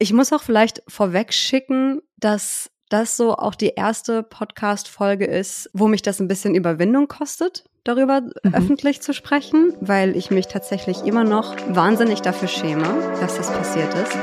[0.00, 5.88] Ich muss auch vielleicht vorweg schicken, dass das so auch die erste Podcast-Folge ist, wo
[5.88, 8.54] mich das ein bisschen Überwindung kostet, darüber mhm.
[8.54, 12.84] öffentlich zu sprechen, weil ich mich tatsächlich immer noch wahnsinnig dafür schäme,
[13.20, 14.16] dass das passiert ist.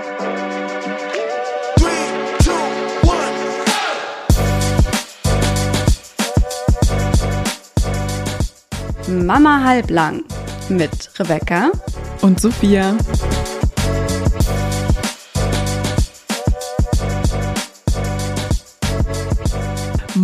[9.09, 10.23] Mama halblang
[10.69, 11.69] mit Rebecca
[12.21, 12.95] und Sophia.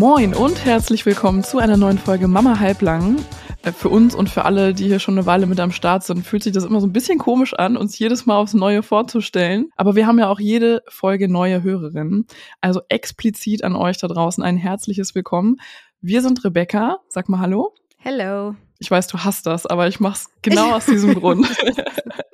[0.01, 3.23] Moin und herzlich willkommen zu einer neuen Folge Mama halblang.
[3.61, 6.25] Äh, für uns und für alle, die hier schon eine Weile mit am Start sind,
[6.25, 9.69] fühlt sich das immer so ein bisschen komisch an, uns jedes Mal aufs Neue vorzustellen.
[9.75, 12.25] Aber wir haben ja auch jede Folge neue Hörerinnen.
[12.61, 15.57] Also explizit an euch da draußen ein herzliches Willkommen.
[16.01, 16.97] Wir sind Rebecca.
[17.07, 17.75] Sag mal Hallo.
[17.97, 18.55] Hello.
[18.79, 21.47] Ich weiß, du hast das, aber ich mach's genau aus diesem Grund.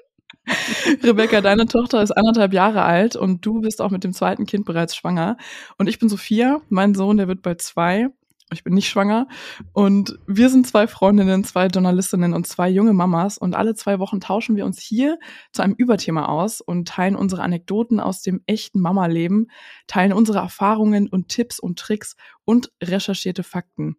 [1.04, 4.66] Rebecca, deine Tochter ist anderthalb Jahre alt und du bist auch mit dem zweiten Kind
[4.66, 5.38] bereits schwanger.
[5.78, 8.10] Und ich bin Sophia, mein Sohn, der wird bald zwei.
[8.54, 9.28] Ich bin nicht schwanger.
[9.74, 13.38] Und wir sind zwei Freundinnen, zwei Journalistinnen und zwei junge Mamas.
[13.38, 15.20] Und alle zwei Wochen tauschen wir uns hier
[15.52, 19.48] zu einem Überthema aus und teilen unsere Anekdoten aus dem echten Mama-Leben,
[19.88, 23.98] teilen unsere Erfahrungen und Tipps und Tricks und recherchierte Fakten.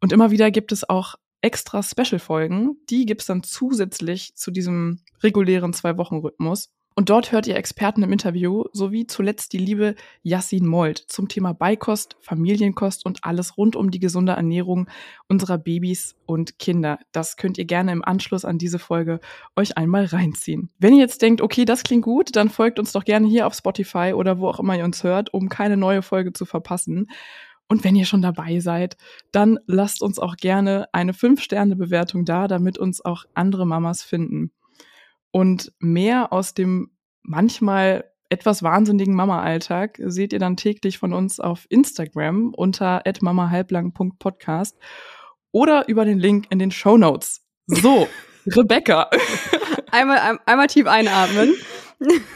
[0.00, 1.14] Und immer wieder gibt es auch
[1.44, 2.78] extra Special-Folgen.
[2.88, 6.70] Die gibt's dann zusätzlich zu diesem regulären Zwei-Wochen-Rhythmus.
[6.96, 11.52] Und dort hört ihr Experten im Interview sowie zuletzt die liebe Yassin Mold zum Thema
[11.52, 14.88] Beikost, Familienkost und alles rund um die gesunde Ernährung
[15.28, 17.00] unserer Babys und Kinder.
[17.10, 19.18] Das könnt ihr gerne im Anschluss an diese Folge
[19.56, 20.70] euch einmal reinziehen.
[20.78, 23.54] Wenn ihr jetzt denkt, okay, das klingt gut, dann folgt uns doch gerne hier auf
[23.54, 27.08] Spotify oder wo auch immer ihr uns hört, um keine neue Folge zu verpassen.
[27.68, 28.96] Und wenn ihr schon dabei seid,
[29.32, 34.52] dann lasst uns auch gerne eine 5-Sterne-Bewertung da, damit uns auch andere Mamas finden.
[35.30, 36.90] Und mehr aus dem
[37.22, 44.76] manchmal etwas wahnsinnigen Mama-Alltag seht ihr dann täglich von uns auf Instagram unter mamahalblang.podcast
[45.52, 47.42] oder über den Link in den Show Notes.
[47.66, 48.08] So,
[48.46, 49.08] Rebecca.
[49.90, 51.54] Einmal, einmal tief einatmen.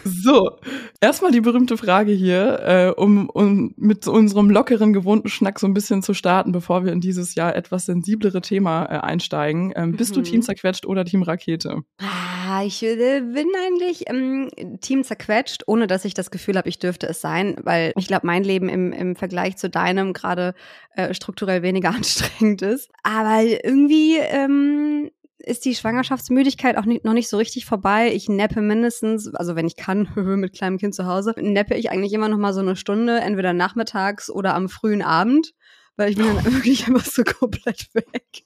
[0.04, 0.58] So,
[1.00, 5.74] erstmal die berühmte Frage hier, äh, um, um mit unserem lockeren, gewohnten Schnack so ein
[5.74, 9.72] bisschen zu starten, bevor wir in dieses Jahr etwas sensiblere Thema äh, einsteigen.
[9.76, 10.14] Ähm, bist mhm.
[10.16, 11.82] du Team zerquetscht oder Team Rakete?
[11.98, 16.78] Ah, ich äh, bin eigentlich ähm, Team zerquetscht, ohne dass ich das Gefühl habe, ich
[16.78, 20.54] dürfte es sein, weil ich glaube, mein Leben im, im Vergleich zu deinem gerade
[20.94, 22.90] äh, strukturell weniger anstrengend ist.
[23.02, 25.10] Aber irgendwie ähm,
[25.48, 28.12] ist die Schwangerschaftsmüdigkeit auch nicht, noch nicht so richtig vorbei.
[28.12, 32.12] Ich neppe mindestens, also wenn ich kann, mit kleinem Kind zu Hause, neppe ich eigentlich
[32.12, 35.54] immer noch mal so eine Stunde, entweder nachmittags oder am frühen Abend,
[35.96, 38.44] weil ich bin dann wirklich einfach so komplett weg.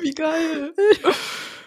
[0.00, 0.72] Wie geil.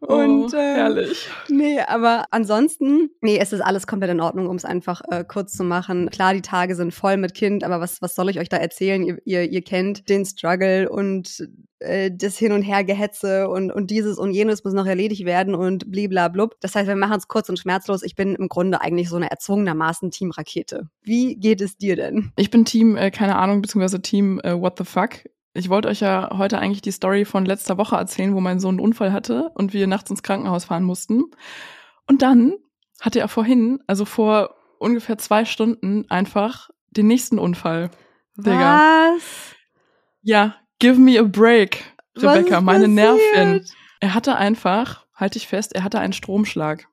[0.00, 1.28] Und oh, äh, herrlich.
[1.48, 5.52] Nee, aber ansonsten, nee, es ist alles komplett in Ordnung, um es einfach äh, kurz
[5.52, 6.10] zu machen.
[6.10, 9.02] Klar, die Tage sind voll mit Kind, aber was, was soll ich euch da erzählen?
[9.02, 11.48] Ihr, ihr, ihr kennt den Struggle und
[11.80, 15.90] äh, das Hin- und Hergehetze und, und dieses und jenes muss noch erledigt werden und
[15.90, 16.56] bliblablub.
[16.60, 18.02] Das heißt, wir machen es kurz und schmerzlos.
[18.02, 20.88] Ich bin im Grunde eigentlich so eine erzwungenermaßen Teamrakete.
[21.02, 22.32] Wie geht es dir denn?
[22.36, 25.24] Ich bin Team, äh, keine Ahnung, beziehungsweise Team äh, What the Fuck.
[25.52, 28.76] Ich wollte euch ja heute eigentlich die Story von letzter Woche erzählen, wo mein Sohn
[28.76, 31.24] einen Unfall hatte und wir nachts ins Krankenhaus fahren mussten.
[32.06, 32.54] Und dann
[33.00, 37.90] hatte er vorhin, also vor ungefähr zwei Stunden, einfach den nächsten Unfall.
[38.36, 38.44] Was?
[38.44, 39.16] Digga.
[40.22, 41.84] Ja, give me a break,
[42.16, 43.64] Rebecca, meine Nerven.
[44.00, 46.86] Er hatte einfach, halte ich fest, er hatte einen Stromschlag.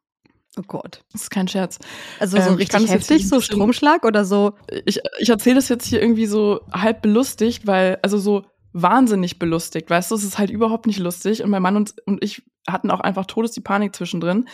[0.58, 1.04] Oh Gott.
[1.12, 1.80] Das ist kein Scherz.
[2.20, 4.54] Also so ähm, richtig heftig, so Stromschlag oder so?
[4.86, 9.90] Ich, ich erzähle das jetzt hier irgendwie so halb belustigt, weil, also so wahnsinnig belustigt,
[9.90, 12.92] weißt du, es ist halt überhaupt nicht lustig und mein Mann und, und ich hatten
[12.92, 14.48] auch einfach todes die Panik zwischendrin.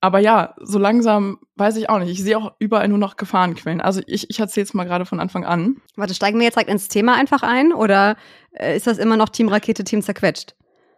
[0.00, 2.10] Aber ja, so langsam weiß ich auch nicht.
[2.10, 3.80] Ich sehe auch überall nur noch Gefahrenquellen.
[3.80, 5.76] Also ich, ich erzähle es mal gerade von Anfang an.
[5.96, 8.16] Warte, steigen wir jetzt direkt ins Thema einfach ein oder
[8.52, 10.54] äh, ist das immer noch Team Rakete, Team zerquetscht?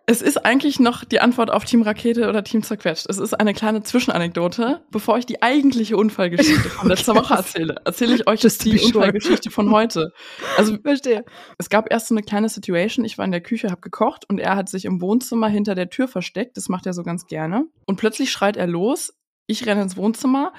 [0.09, 3.07] Es ist eigentlich noch die Antwort auf Team Rakete oder Team zerquetscht.
[3.09, 4.81] Es ist eine kleine Zwischenanekdote.
[4.93, 9.51] Bevor ich die eigentliche Unfallgeschichte von letzter Woche erzähle, erzähle ich euch jetzt die Unfallgeschichte
[9.51, 10.13] von heute.
[10.57, 11.25] Also, verstehe.
[11.59, 13.05] Es gab erst so eine kleine Situation.
[13.05, 15.91] Ich war in der Küche, habe gekocht und er hat sich im Wohnzimmer hinter der
[15.91, 16.57] Tür versteckt.
[16.57, 17.65] Das macht er so ganz gerne.
[17.85, 19.13] Und plötzlich schreit er los.
[19.49, 20.53] Ich renne ins Wohnzimmer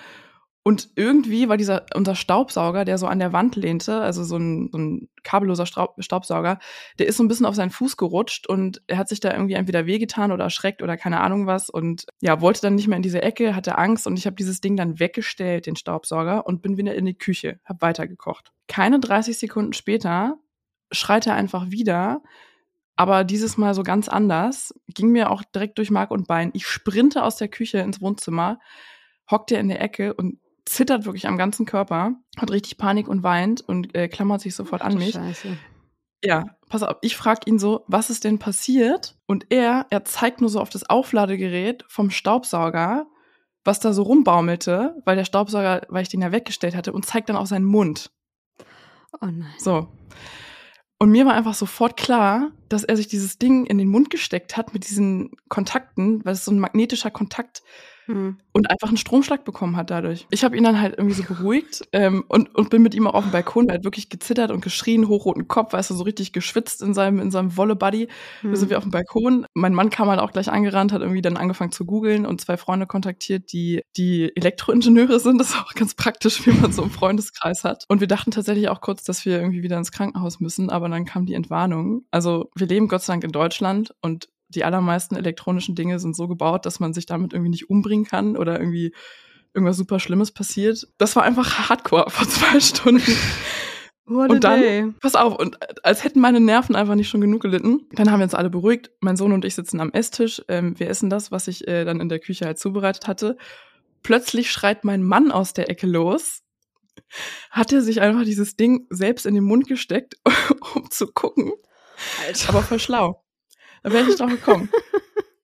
[0.67, 4.67] und irgendwie war dieser, unser Staubsauger, der so an der Wand lehnte, also so ein,
[4.69, 6.59] so ein kabelloser Staubsauger,
[6.99, 9.53] der ist so ein bisschen auf seinen Fuß gerutscht und er hat sich da irgendwie
[9.53, 13.01] entweder wehgetan oder erschreckt oder keine Ahnung was und ja, wollte dann nicht mehr in
[13.01, 16.75] diese Ecke, hatte Angst und ich habe dieses Ding dann weggestellt, den Staubsauger, und bin
[16.75, 18.51] wieder in die Küche, habe weitergekocht.
[18.67, 20.37] Keine 30 Sekunden später
[20.91, 22.21] schreit er einfach wieder,
[22.97, 26.51] aber dieses Mal so ganz anders, ging mir auch direkt durch Mark und Bein.
[26.51, 28.59] Ich sprinte aus der Küche ins Wohnzimmer,
[29.31, 33.61] hockte in der Ecke und zittert wirklich am ganzen Körper, hat richtig Panik und weint
[33.61, 35.13] und äh, klammert sich sofort an mich.
[35.13, 35.57] Scheiße.
[36.23, 39.15] Ja, pass auf, ich frage ihn so, was ist denn passiert?
[39.27, 43.05] Und er, er zeigt nur so auf das Aufladegerät vom Staubsauger,
[43.63, 47.29] was da so rumbaumelte, weil der Staubsauger, weil ich den ja weggestellt hatte, und zeigt
[47.29, 48.11] dann auch seinen Mund.
[49.21, 49.53] Oh nein.
[49.59, 49.87] So.
[50.99, 54.57] Und mir war einfach sofort klar, dass er sich dieses Ding in den Mund gesteckt
[54.57, 57.61] hat mit diesen Kontakten, weil es so ein magnetischer Kontakt
[58.07, 58.38] Hm.
[58.54, 60.25] und einfach einen Stromschlag bekommen hat dadurch.
[60.31, 63.15] Ich habe ihn dann halt irgendwie so beruhigt ähm, und, und bin mit ihm auch
[63.15, 66.31] auf dem Balkon, er hat wirklich gezittert und geschrien, hochroten Kopf, weißt du, so richtig
[66.31, 68.07] geschwitzt in seinem, in seinem Wolle-Buddy.
[68.42, 68.50] Hm.
[68.50, 69.45] Wir sind wir auf dem Balkon.
[69.54, 72.56] Mein Mann kam halt auch gleich angerannt, hat irgendwie dann angefangen zu googeln und zwei
[72.56, 75.39] Freunde kontaktiert, die die Elektroingenieure sind.
[75.39, 77.83] Das ist auch ganz praktisch, wie man so einen Freundeskreis hat.
[77.89, 81.06] Und wir dachten tatsächlich auch kurz, dass wir irgendwie wieder ins Krankenhaus müssen, aber dann
[81.06, 82.06] kam die Entwarnung.
[82.12, 86.27] Also wir leben Gott sei Dank in Deutschland und die allermeisten elektronischen Dinge sind so
[86.27, 88.94] gebaut, dass man sich damit irgendwie nicht umbringen kann oder irgendwie
[89.53, 90.88] irgendwas super Schlimmes passiert.
[90.97, 93.01] Das war einfach Hardcore vor zwei Stunden.
[94.09, 94.94] What Und dann, day.
[95.01, 98.23] pass auf, und als hätten meine Nerven einfach nicht schon genug gelitten, dann haben wir
[98.23, 98.89] uns alle beruhigt.
[99.01, 100.41] Mein Sohn und ich sitzen am Esstisch.
[100.47, 103.38] Ähm, wir essen das, was ich äh, dann in der Küche halt zubereitet hatte.
[104.03, 106.44] Plötzlich schreit mein Mann aus der Ecke los.
[107.51, 110.15] Hat er sich einfach dieses Ding selbst in den Mund gesteckt,
[110.75, 111.51] um zu gucken.
[112.25, 112.49] Alter.
[112.49, 113.25] Aber voll schlau.
[113.83, 114.69] Da wäre ich nicht drauf gekommen.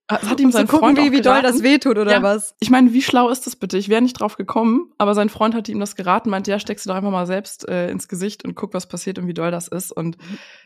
[0.07, 2.21] Das hat ihm Um sein zu gucken, Freund wie, wie doll das wehtut, oder Ja.
[2.21, 2.55] was?
[2.59, 3.77] Ich meine, wie schlau ist das bitte?
[3.77, 6.85] Ich wäre nicht drauf gekommen, aber sein Freund hatte ihm das geraten, meinte, ja, steckst
[6.85, 9.51] du doch einfach mal selbst äh, ins Gesicht und guck, was passiert und wie doll
[9.51, 9.91] das ist.
[9.91, 10.17] Und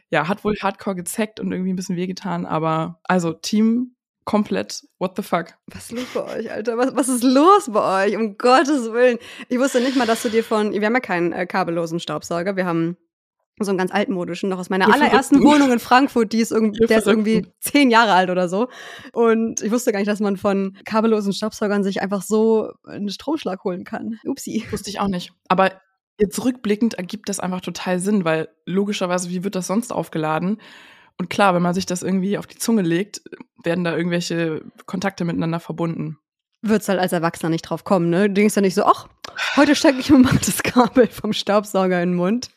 [0.09, 3.93] ja, hat wohl hardcore gezeckt und irgendwie ein bisschen wehgetan, aber also Team
[4.25, 5.53] komplett, what the fuck?
[5.67, 6.77] Was ist los bei euch, Alter?
[6.77, 8.17] Was, was ist los bei euch?
[8.17, 9.19] Um Gottes Willen.
[9.47, 10.73] Ich wusste nicht mal, dass du dir von.
[10.73, 12.57] Wir haben ja keinen äh, kabellosen Staubsauger.
[12.57, 12.97] Wir haben
[13.59, 15.61] so einen ganz altmodischen, noch aus meiner allerersten Verrückten.
[15.61, 16.33] Wohnung in Frankfurt.
[16.33, 18.67] Die ist irgendwie, der ist irgendwie zehn Jahre alt oder so.
[19.13, 23.63] Und ich wusste gar nicht, dass man von kabellosen Staubsaugern sich einfach so einen Stromschlag
[23.63, 24.19] holen kann.
[24.25, 24.65] Upsi.
[24.71, 25.31] Wusste ich auch nicht.
[25.47, 25.71] Aber
[26.19, 30.59] jetzt rückblickend ergibt das einfach total Sinn, weil logischerweise, wie wird das sonst aufgeladen?
[31.17, 33.21] Und klar, wenn man sich das irgendwie auf die Zunge legt,
[33.63, 36.17] werden da irgendwelche Kontakte miteinander verbunden.
[36.61, 38.27] Würdest halt als Erwachsener nicht drauf kommen, ne?
[38.27, 39.07] Du denkst ja nicht so, ach,
[39.55, 42.49] heute stecke ich mir mal das Kabel vom Staubsauger in den Mund.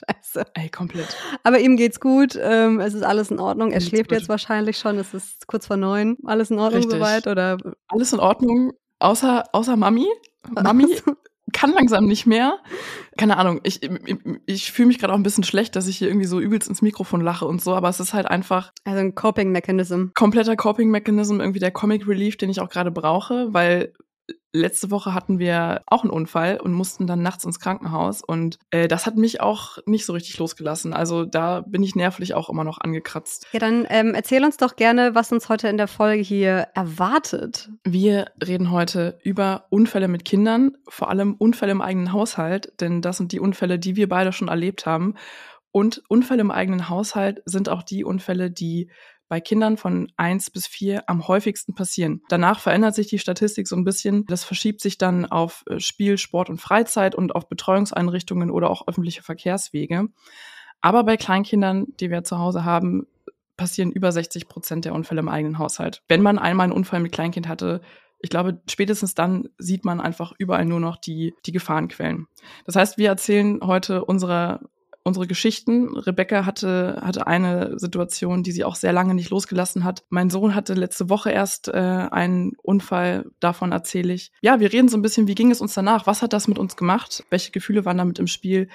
[0.00, 0.44] Scheiße.
[0.54, 1.16] Ey, komplett.
[1.42, 3.72] Aber ihm geht's gut, ähm, es ist alles in Ordnung.
[3.72, 6.16] Er schläft jetzt wahrscheinlich schon, es ist kurz vor neun.
[6.24, 6.98] Alles in Ordnung Richtig.
[6.98, 7.26] soweit?
[7.26, 7.58] Oder
[7.88, 10.06] Alles in Ordnung, außer, außer Mami.
[10.48, 10.86] Mami
[11.52, 12.58] kann langsam nicht mehr.
[13.16, 14.16] Keine Ahnung, ich, ich,
[14.46, 16.82] ich fühle mich gerade auch ein bisschen schlecht, dass ich hier irgendwie so übelst ins
[16.82, 20.06] Mikrofon lache und so, aber es ist halt einfach also ein Coping-Mechanism.
[20.14, 23.92] kompletter Coping-Mechanism, irgendwie der Comic Relief, den ich auch gerade brauche, weil
[24.52, 28.88] letzte Woche hatten wir auch einen Unfall und mussten dann nachts ins Krankenhaus und äh,
[28.88, 30.92] das hat mich auch nicht so richtig losgelassen.
[30.92, 33.46] Also da bin ich nervlich auch immer noch angekratzt.
[33.52, 37.70] Ja, dann ähm, erzähl uns doch gerne, was uns heute in der Folge hier erwartet.
[37.84, 43.16] Wir reden heute über Unfälle mit Kindern, vor allem Unfälle im eigenen Haushalt, denn das
[43.16, 45.14] sind die Unfälle, die wir beide schon erlebt haben.
[45.72, 48.90] Und Unfälle im eigenen Haushalt sind auch die Unfälle, die
[49.30, 52.20] bei Kindern von eins bis vier am häufigsten passieren.
[52.28, 54.26] Danach verändert sich die Statistik so ein bisschen.
[54.26, 58.88] Das verschiebt sich dann auf äh, Spiel, Sport und Freizeit und auf Betreuungseinrichtungen oder auch
[58.88, 60.08] öffentliche Verkehrswege.
[60.80, 63.06] Aber bei Kleinkindern, die wir zu Hause haben,
[63.56, 66.02] passieren über 60 Prozent der Unfälle im eigenen Haushalt.
[66.08, 67.82] Wenn man einmal einen Unfall mit Kleinkind hatte,
[68.18, 72.26] ich glaube, spätestens dann sieht man einfach überall nur noch die, die Gefahrenquellen.
[72.64, 74.60] Das heißt, wir erzählen heute unsere,
[75.02, 75.96] unsere Geschichten.
[75.96, 80.04] Rebecca hatte, hatte eine Situation, die sie auch sehr lange nicht losgelassen hat.
[80.08, 84.32] Mein Sohn hatte letzte Woche erst äh, einen Unfall, davon erzähle ich.
[84.42, 86.06] Ja, wir reden so ein bisschen, wie ging es uns danach?
[86.06, 87.24] Was hat das mit uns gemacht?
[87.30, 88.68] Welche Gefühle waren damit im Spiel?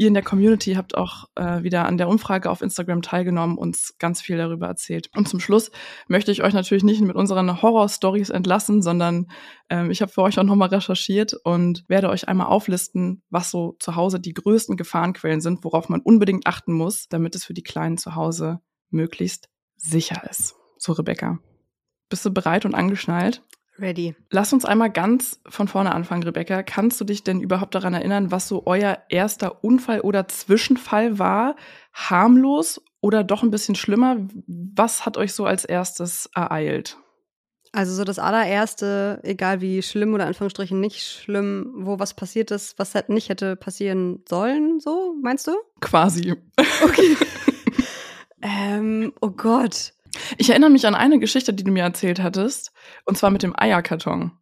[0.00, 3.98] Ihr in der Community habt auch äh, wieder an der Umfrage auf Instagram teilgenommen, uns
[3.98, 5.10] ganz viel darüber erzählt.
[5.14, 5.70] Und zum Schluss
[6.08, 9.30] möchte ich euch natürlich nicht mit unseren Horror-Stories entlassen, sondern
[9.68, 13.76] ähm, ich habe für euch auch nochmal recherchiert und werde euch einmal auflisten, was so
[13.78, 17.62] zu Hause die größten Gefahrenquellen sind, worauf man unbedingt achten muss, damit es für die
[17.62, 20.54] Kleinen zu Hause möglichst sicher ist.
[20.78, 21.40] So, Rebecca.
[22.08, 23.42] Bist du bereit und angeschnallt?
[23.80, 24.14] Ready.
[24.30, 26.62] Lass uns einmal ganz von vorne anfangen, Rebecca.
[26.62, 31.56] Kannst du dich denn überhaupt daran erinnern, was so euer erster Unfall oder Zwischenfall war?
[31.92, 34.16] Harmlos oder doch ein bisschen schlimmer?
[34.46, 36.98] Was hat euch so als erstes ereilt?
[37.72, 42.50] Also so das allererste, egal wie schlimm oder in Anführungsstrichen nicht schlimm, wo was passiert
[42.50, 45.52] ist, was halt nicht hätte passieren sollen, so, meinst du?
[45.80, 46.34] Quasi.
[46.82, 47.16] Okay.
[48.42, 49.92] ähm, oh Gott.
[50.38, 52.72] Ich erinnere mich an eine Geschichte, die du mir erzählt hattest,
[53.04, 54.32] und zwar mit dem Eierkarton.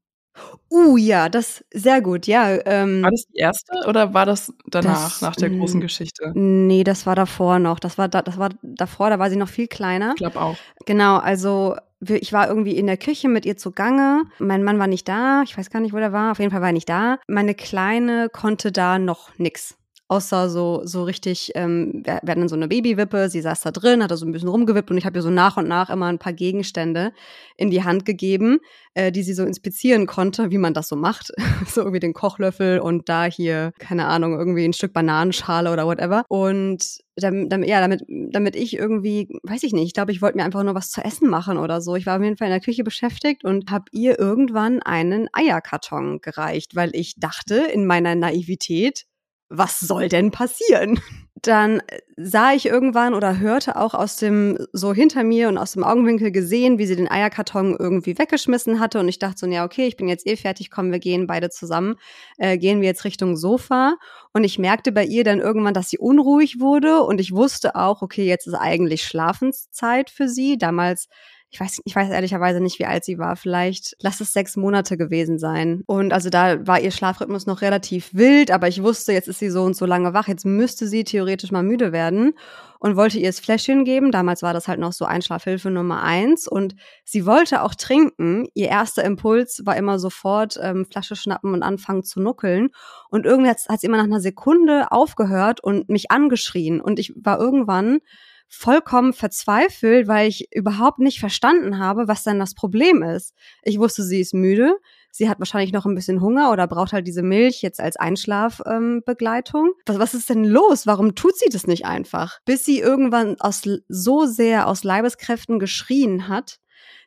[0.71, 2.59] Uh, ja, das sehr gut, ja.
[2.65, 6.31] Ähm, War das die erste oder war das danach, Das- nach der großen Geschichte?
[6.35, 7.81] nee, das war davor noch.
[7.81, 10.11] Das war, da, das war davor, da war sie noch viel kleiner.
[10.11, 10.57] Ich glaube auch.
[10.87, 14.23] Genau, also ich war irgendwie in der Küche mit ihr zugange.
[14.39, 15.43] Mein Mann war nicht da.
[15.43, 16.31] Ich weiß gar nicht, wo der war.
[16.31, 17.19] Auf jeden Fall war er nicht da.
[17.27, 19.77] Meine Kleine konnte da noch nix
[20.09, 24.11] außer so, so richtig, ähm, wir hatten so eine Babywippe, sie saß da drin, hat
[24.11, 26.19] da so ein bisschen rumgewippt und ich habe ihr so nach und nach immer ein
[26.19, 27.13] paar Gegenstände
[27.57, 28.59] in die Hand gegeben,
[28.95, 31.33] äh, die sie so inspizieren konnte, wie man das so macht.
[31.67, 36.25] so irgendwie den Kochlöffel und da hier, keine Ahnung, irgendwie ein Stück Bananenschale oder whatever.
[36.29, 40.39] Und damit, damit, ja, damit, damit ich irgendwie, weiß ich nicht, ich glaube, ich wollte
[40.39, 41.97] mir einfach nur was zu essen machen oder so.
[41.97, 46.21] Ich war auf jeden Fall in der Küche beschäftigt und habe ihr irgendwann einen Eierkarton
[46.23, 49.05] gereicht, weil ich dachte in meiner Naivität,
[49.49, 51.01] was soll denn passieren?
[51.43, 51.81] Dann
[52.17, 56.33] sah ich irgendwann oder hörte auch aus dem, so hinter mir und aus dem Augenwinkel
[56.33, 58.99] gesehen, wie sie den Eierkarton irgendwie weggeschmissen hatte.
[58.99, 61.49] Und ich dachte so, ja, okay, ich bin jetzt eh fertig, komm, wir gehen beide
[61.49, 61.95] zusammen,
[62.39, 63.97] äh, gehen wir jetzt Richtung Sofa.
[64.33, 67.03] Und ich merkte bei ihr dann irgendwann, dass sie unruhig wurde.
[67.05, 70.59] Und ich wusste auch, okay, jetzt ist eigentlich Schlafenszeit für sie.
[70.59, 71.09] Damals
[71.51, 73.35] ich weiß, ich weiß ehrlicherweise nicht, wie alt sie war.
[73.35, 75.83] Vielleicht lass es sechs Monate gewesen sein.
[75.87, 79.49] Und also da war ihr Schlafrhythmus noch relativ wild, aber ich wusste, jetzt ist sie
[79.49, 80.29] so und so lange wach.
[80.29, 82.35] Jetzt müsste sie theoretisch mal müde werden
[82.81, 84.13] und wollte ihr das Fläschchen geben.
[84.13, 86.47] Damals war das halt noch so Einschlafhilfe Nummer eins.
[86.47, 86.75] Und
[87.05, 88.47] sie wollte auch trinken.
[88.53, 92.69] Ihr erster Impuls war immer sofort ähm, Flasche schnappen und anfangen zu nuckeln.
[93.09, 96.83] Und irgendwie hat, sie immer nach einer Sekunde aufgehört und mich angeschrien.
[96.83, 98.01] Und ich war irgendwann
[98.49, 103.35] vollkommen verzweifelt, weil ich überhaupt nicht verstanden habe, was denn das Problem ist.
[103.63, 104.77] Ich wusste, sie ist müde.
[105.11, 109.67] Sie hat wahrscheinlich noch ein bisschen Hunger oder braucht halt diese Milch jetzt als Einschlafbegleitung.
[109.67, 110.87] Ähm, was, was ist denn los?
[110.87, 112.39] Warum tut sie das nicht einfach?
[112.45, 116.61] Bis sie irgendwann aus, so sehr aus Leibeskräften geschrien hat,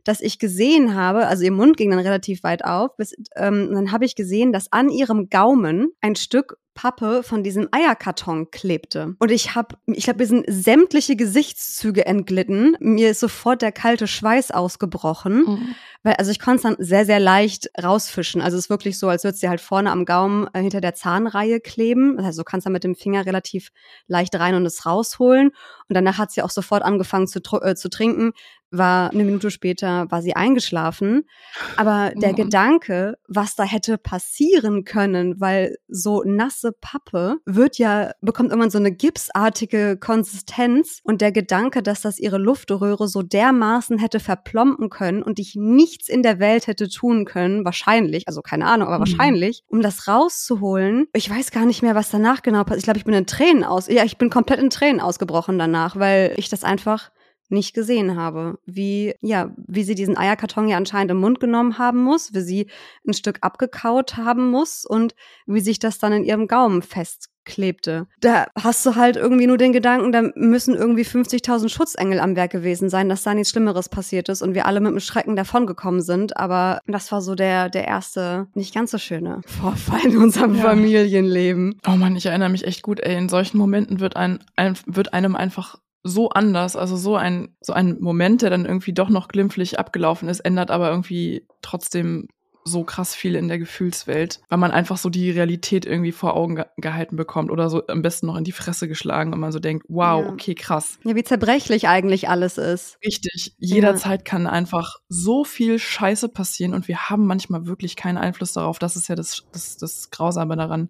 [0.03, 3.91] dass ich gesehen habe, also ihr Mund ging dann relativ weit auf, bis, ähm, dann
[3.91, 9.16] habe ich gesehen, dass an ihrem Gaumen ein Stück Pappe von diesem Eierkarton klebte.
[9.20, 12.78] Und ich habe, ich glaube, mir sind sämtliche Gesichtszüge entglitten.
[12.80, 15.46] Mir ist sofort der kalte Schweiß ausgebrochen.
[15.46, 15.75] Mhm.
[16.04, 18.42] Weil, also ich konnte es dann sehr, sehr leicht rausfischen.
[18.42, 20.82] Also es ist wirklich so, als würde es dir halt vorne am Gaumen äh, hinter
[20.82, 22.18] der Zahnreihe kleben.
[22.18, 23.72] Das heißt, du kannst dann mit dem Finger relativ
[24.08, 25.50] leicht rein und es rausholen.
[25.50, 28.32] Und danach hat sie auch sofort angefangen zu, äh, zu trinken.
[28.72, 31.28] War eine Minute später, war sie eingeschlafen.
[31.75, 32.38] Aber der mhm.
[32.38, 36.24] Gedanke, was da hätte passieren können, weil so
[36.62, 41.00] nasse Pappe wird ja, bekommt irgendwann so eine gipsartige Konsistenz.
[41.03, 45.82] Und der Gedanke, dass das ihre Luftröhre so dermaßen hätte verplompen können und ich nicht
[45.91, 49.12] nichts in der Welt hätte tun können, wahrscheinlich, also keine Ahnung, aber mhm.
[49.12, 51.08] wahrscheinlich, um das rauszuholen.
[51.13, 52.80] Ich weiß gar nicht mehr, was danach genau passiert.
[52.80, 55.98] Ich glaube, ich bin in Tränen aus, ja, ich bin komplett in Tränen ausgebrochen danach,
[55.98, 57.12] weil ich das einfach
[57.51, 62.03] nicht gesehen habe, wie ja, wie sie diesen Eierkarton ja anscheinend im Mund genommen haben
[62.03, 62.67] muss, wie sie
[63.08, 65.15] ein Stück abgekaut haben muss und
[65.46, 68.08] wie sich das dann in ihrem Gaumen fest klebte.
[68.20, 72.51] Da hast du halt irgendwie nur den Gedanken, da müssen irgendwie 50.000 Schutzengel am Werk
[72.51, 76.01] gewesen sein, dass da nichts Schlimmeres passiert ist und wir alle mit dem Schrecken davongekommen
[76.01, 76.38] sind.
[76.38, 80.62] Aber das war so der, der erste, nicht ganz so schöne Vorfall in unserem ja.
[80.62, 81.79] Familienleben.
[81.88, 83.17] Oh man, ich erinnere mich echt gut, ey.
[83.17, 87.74] In solchen Momenten wird, ein, ein, wird einem einfach so anders, also so ein, so
[87.74, 92.27] ein Moment, der dann irgendwie doch noch glimpflich abgelaufen ist, ändert aber irgendwie trotzdem
[92.63, 96.55] so krass viel in der Gefühlswelt, weil man einfach so die Realität irgendwie vor Augen
[96.55, 99.60] ge gehalten bekommt oder so am besten noch in die Fresse geschlagen und man so
[99.60, 100.31] denkt, wow, ja.
[100.31, 101.00] okay, krass.
[101.03, 102.98] Ja, wie zerbrechlich eigentlich alles ist.
[103.03, 103.55] Richtig.
[103.58, 104.24] Jederzeit ja.
[104.24, 108.79] kann einfach so viel Scheiße passieren und wir haben manchmal wirklich keinen Einfluss darauf.
[108.79, 110.89] Das ist ja das, das, das Grausame daran.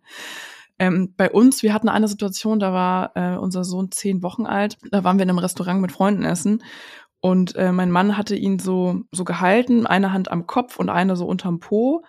[0.81, 4.79] Ähm, bei uns, wir hatten eine Situation, da war äh, unser Sohn zehn Wochen alt,
[4.89, 6.63] da waren wir in einem Restaurant mit Freunden essen
[7.19, 11.15] und äh, mein Mann hatte ihn so, so gehalten, eine Hand am Kopf und eine
[11.15, 12.03] so unterm Po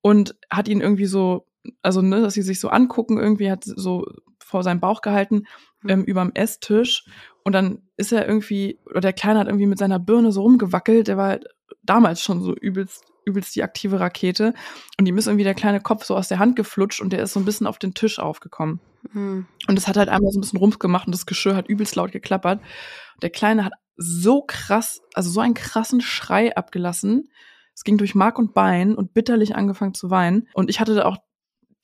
[0.00, 1.46] und hat ihn irgendwie so,
[1.82, 4.06] also ne, dass sie sich so angucken, irgendwie hat so
[4.42, 5.42] vor seinem Bauch gehalten,
[5.82, 5.90] hm.
[5.90, 7.04] ähm, überm Esstisch.
[7.44, 11.08] Und dann ist er irgendwie, oder der Kleine hat irgendwie mit seiner Birne so rumgewackelt,
[11.08, 11.40] der war
[11.82, 14.54] damals schon so übelst, übelst die aktive Rakete.
[14.98, 17.32] Und ihm ist irgendwie der kleine Kopf so aus der Hand geflutscht und der ist
[17.32, 18.80] so ein bisschen auf den Tisch aufgekommen.
[19.12, 19.46] Mhm.
[19.68, 21.94] Und es hat halt einmal so ein bisschen Rumpf gemacht und das Geschirr hat übelst
[21.94, 22.60] laut geklappert.
[22.60, 27.30] Und der Kleine hat so krass, also so einen krassen Schrei abgelassen.
[27.74, 30.48] Es ging durch Mark und Bein und bitterlich angefangen zu weinen.
[30.54, 31.18] Und ich hatte da auch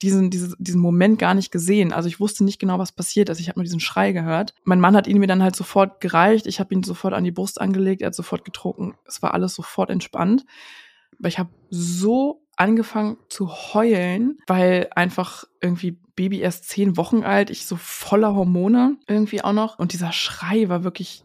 [0.01, 1.93] diesen, diesen, diesen Moment gar nicht gesehen.
[1.93, 3.39] Also ich wusste nicht genau, was passiert ist.
[3.39, 4.53] Ich habe nur diesen Schrei gehört.
[4.63, 6.47] Mein Mann hat ihn mir dann halt sofort gereicht.
[6.47, 8.01] Ich habe ihn sofort an die Brust angelegt.
[8.01, 8.95] Er hat sofort getrunken.
[9.05, 10.45] Es war alles sofort entspannt.
[11.19, 17.49] Aber ich habe so angefangen zu heulen, weil einfach irgendwie Baby erst zehn Wochen alt,
[17.49, 19.77] ich so voller Hormone irgendwie auch noch.
[19.79, 21.23] Und dieser Schrei war wirklich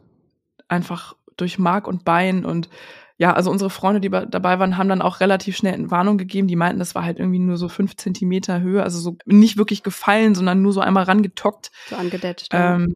[0.69, 2.69] einfach durch Mark und Bein und
[3.17, 6.49] ja, also unsere Freunde, die dabei waren, haben dann auch relativ schnell eine Warnung gegeben.
[6.49, 9.83] Die meinten, das war halt irgendwie nur so fünf Zentimeter Höhe, also so nicht wirklich
[9.83, 11.71] gefallen, sondern nur so einmal rangetockt.
[11.91, 12.49] So angedetscht.
[12.53, 12.95] Ähm,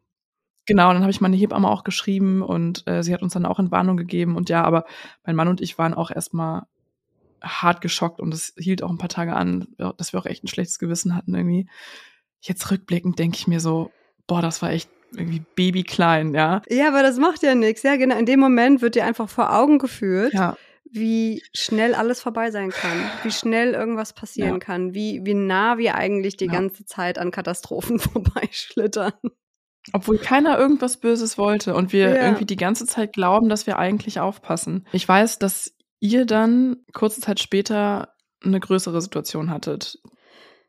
[0.67, 3.59] Genau, dann habe ich meine Hebamme auch geschrieben und äh, sie hat uns dann auch
[3.59, 4.35] Entwarnung gegeben.
[4.35, 4.85] Und ja, aber
[5.23, 6.63] mein Mann und ich waren auch erstmal
[7.41, 10.47] hart geschockt und es hielt auch ein paar Tage an, dass wir auch echt ein
[10.47, 11.69] schlechtes Gewissen hatten irgendwie.
[12.41, 13.91] Jetzt rückblickend denke ich mir so,
[14.27, 16.61] boah, das war echt irgendwie babyklein, ja.
[16.69, 17.83] Ja, aber das macht ja nichts.
[17.83, 18.17] Ja, genau.
[18.17, 20.57] In dem Moment wird dir einfach vor Augen geführt, ja.
[20.89, 24.59] wie schnell alles vorbei sein kann, wie schnell irgendwas passieren ja.
[24.59, 26.51] kann, wie, wie nah wir eigentlich die ja.
[26.51, 29.13] ganze Zeit an Katastrophen vorbeischlittern.
[29.93, 34.19] Obwohl keiner irgendwas Böses wollte und wir irgendwie die ganze Zeit glauben, dass wir eigentlich
[34.19, 34.87] aufpassen.
[34.91, 39.99] Ich weiß, dass ihr dann kurze Zeit später eine größere Situation hattet.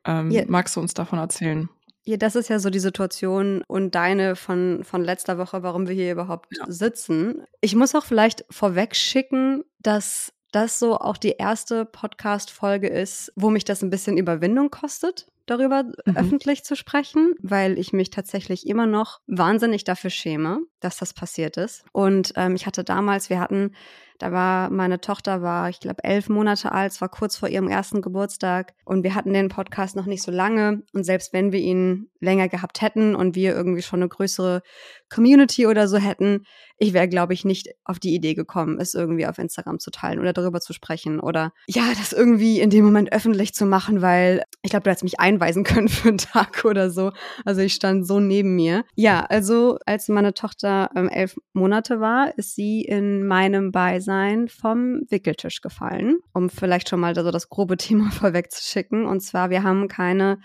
[0.05, 0.43] Ähm, ja.
[0.47, 1.69] Magst du uns davon erzählen?
[2.05, 5.93] Ja, das ist ja so die Situation und deine von, von letzter Woche, warum wir
[5.93, 6.63] hier überhaupt ja.
[6.69, 7.43] sitzen.
[7.59, 13.49] Ich muss auch vielleicht vorweg schicken, dass das so auch die erste Podcast-Folge ist, wo
[13.49, 16.15] mich das ein bisschen Überwindung kostet, darüber mhm.
[16.15, 21.57] öffentlich zu sprechen, weil ich mich tatsächlich immer noch wahnsinnig dafür schäme, dass das passiert
[21.57, 21.83] ist.
[21.91, 23.73] Und ähm, ich hatte damals, wir hatten
[24.17, 27.67] da war meine Tochter war, ich glaube, elf Monate alt, es war kurz vor ihrem
[27.67, 28.73] ersten Geburtstag.
[28.85, 30.83] Und wir hatten den Podcast noch nicht so lange.
[30.93, 34.61] Und selbst wenn wir ihn länger gehabt hätten und wir irgendwie schon eine größere
[35.09, 36.45] Community oder so hätten,
[36.77, 40.19] ich wäre, glaube ich, nicht auf die Idee gekommen, es irgendwie auf Instagram zu teilen
[40.19, 44.43] oder darüber zu sprechen oder ja, das irgendwie in dem Moment öffentlich zu machen, weil
[44.61, 47.11] ich glaube, du hättest mich einweisen können für einen Tag oder so.
[47.45, 48.83] Also ich stand so neben mir.
[48.95, 55.01] Ja, also als meine Tochter ähm, elf Monate war, ist sie in meinem Beisein vom
[55.09, 59.05] Wickeltisch gefallen, um vielleicht schon mal so das grobe Thema vorwegzuschicken.
[59.05, 60.39] Und zwar, wir haben keine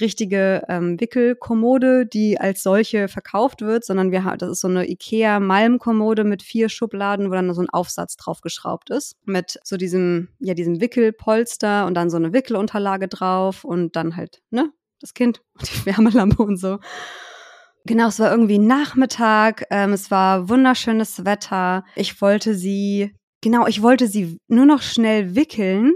[0.00, 4.88] richtige ähm, Wickelkommode, die als solche verkauft wird, sondern wir haben, das ist so eine
[4.88, 10.28] Ikea Malmkommode mit vier Schubladen, wo dann so ein Aufsatz draufgeschraubt ist mit so diesem
[10.38, 15.42] ja diesem Wickelpolster und dann so eine Wickelunterlage drauf und dann halt ne das Kind
[15.58, 16.78] und die Wärmelampe und so.
[17.84, 21.84] Genau, es war irgendwie Nachmittag, ähm, es war wunderschönes Wetter.
[21.94, 25.94] Ich wollte sie, genau, ich wollte sie nur noch schnell wickeln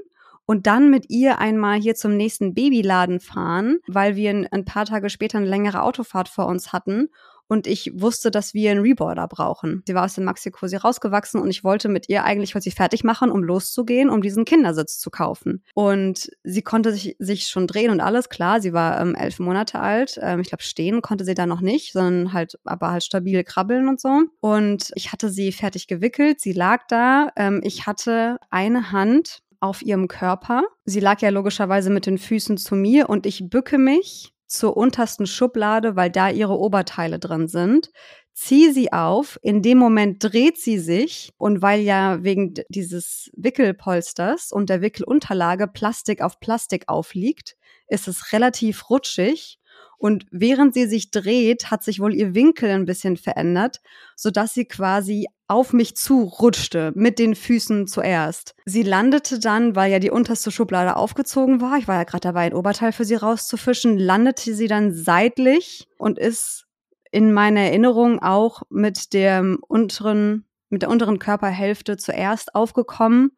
[0.50, 5.08] und dann mit ihr einmal hier zum nächsten Babyladen fahren, weil wir ein, paar Tage
[5.08, 7.08] später eine längere Autofahrt vor uns hatten
[7.46, 9.84] und ich wusste, dass wir einen Reboarder brauchen.
[9.86, 13.04] Sie war aus dem Maxi-Cosi rausgewachsen und ich wollte mit ihr eigentlich wollte sie fertig
[13.04, 15.62] machen, um loszugehen, um diesen Kindersitz zu kaufen.
[15.74, 19.78] Und sie konnte sich, sich schon drehen und alles, klar, sie war ähm, elf Monate
[19.78, 20.18] alt.
[20.20, 23.86] Ähm, ich glaube, stehen konnte sie da noch nicht, sondern halt, aber halt stabil krabbeln
[23.88, 24.22] und so.
[24.40, 27.28] Und ich hatte sie fertig gewickelt, sie lag da.
[27.36, 30.64] Ähm, ich hatte eine Hand auf ihrem Körper.
[30.84, 35.26] Sie lag ja logischerweise mit den Füßen zu mir und ich bücke mich zur untersten
[35.26, 37.90] Schublade, weil da ihre Oberteile drin sind.
[38.32, 44.50] Ziehe sie auf, in dem Moment dreht sie sich und weil ja wegen dieses Wickelpolsters
[44.50, 49.60] und der Wickelunterlage Plastik auf Plastik aufliegt, ist es relativ rutschig
[50.00, 53.82] und während sie sich dreht, hat sich wohl ihr Winkel ein bisschen verändert,
[54.16, 58.54] sodass sie quasi auf mich zurutschte, mit den Füßen zuerst.
[58.64, 62.42] Sie landete dann, weil ja die unterste Schublade aufgezogen war, ich war ja gerade dabei,
[62.42, 66.66] ein Oberteil für sie rauszufischen, landete sie dann seitlich und ist
[67.10, 73.32] in meiner Erinnerung auch mit dem unteren, mit der unteren Körperhälfte zuerst aufgekommen,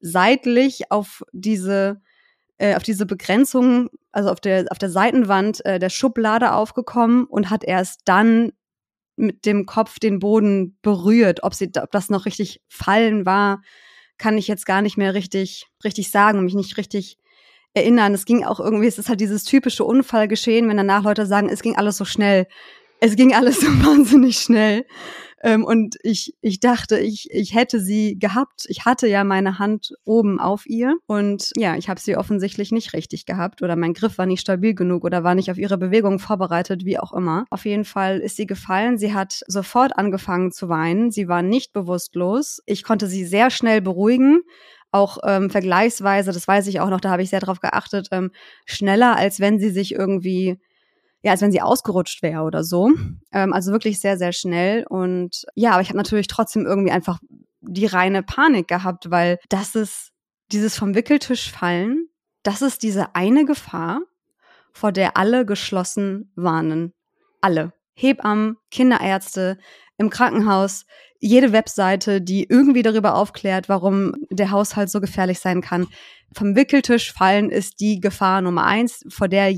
[0.00, 2.00] seitlich auf diese
[2.58, 7.50] äh, auf diese Begrenzung, also auf der, auf der Seitenwand äh, der Schublade aufgekommen und
[7.50, 8.52] hat erst dann
[9.16, 11.42] mit dem Kopf den Boden berührt.
[11.42, 13.62] Ob, sie, ob das noch richtig fallen war,
[14.18, 17.18] kann ich jetzt gar nicht mehr richtig, richtig sagen und mich nicht richtig
[17.74, 18.14] erinnern.
[18.14, 21.62] Es ging auch irgendwie, es ist halt dieses typische Unfallgeschehen, wenn danach Leute sagen, es
[21.62, 22.46] ging alles so schnell.
[23.00, 24.86] Es ging alles so wahnsinnig schnell.
[25.42, 28.64] Ähm, und ich, ich dachte, ich, ich hätte sie gehabt.
[28.68, 30.96] Ich hatte ja meine Hand oben auf ihr.
[31.06, 34.74] Und ja, ich habe sie offensichtlich nicht richtig gehabt oder mein Griff war nicht stabil
[34.74, 37.44] genug oder war nicht auf ihre Bewegung vorbereitet, wie auch immer.
[37.50, 38.98] Auf jeden Fall ist sie gefallen.
[38.98, 41.10] Sie hat sofort angefangen zu weinen.
[41.10, 42.62] Sie war nicht bewusstlos.
[42.66, 44.42] Ich konnte sie sehr schnell beruhigen
[44.94, 48.30] auch ähm, vergleichsweise, das weiß ich auch noch, da habe ich sehr drauf geachtet, ähm,
[48.66, 50.60] schneller, als wenn sie sich irgendwie
[51.22, 52.90] ja, als wenn sie ausgerutscht wäre oder so.
[53.32, 54.84] Ähm, also wirklich sehr, sehr schnell.
[54.88, 57.20] Und ja, aber ich habe natürlich trotzdem irgendwie einfach
[57.60, 60.10] die reine Panik gehabt, weil das ist
[60.50, 62.08] dieses vom Wickeltisch fallen,
[62.42, 64.00] das ist diese eine Gefahr,
[64.72, 66.92] vor der alle geschlossen warnen.
[67.40, 67.72] Alle.
[67.94, 69.58] Hebammen, Kinderärzte,
[69.98, 70.86] im Krankenhaus,
[71.20, 75.86] jede Webseite, die irgendwie darüber aufklärt, warum der Haushalt so gefährlich sein kann.
[76.34, 79.54] Vom Wickeltisch fallen ist die Gefahr Nummer eins, vor der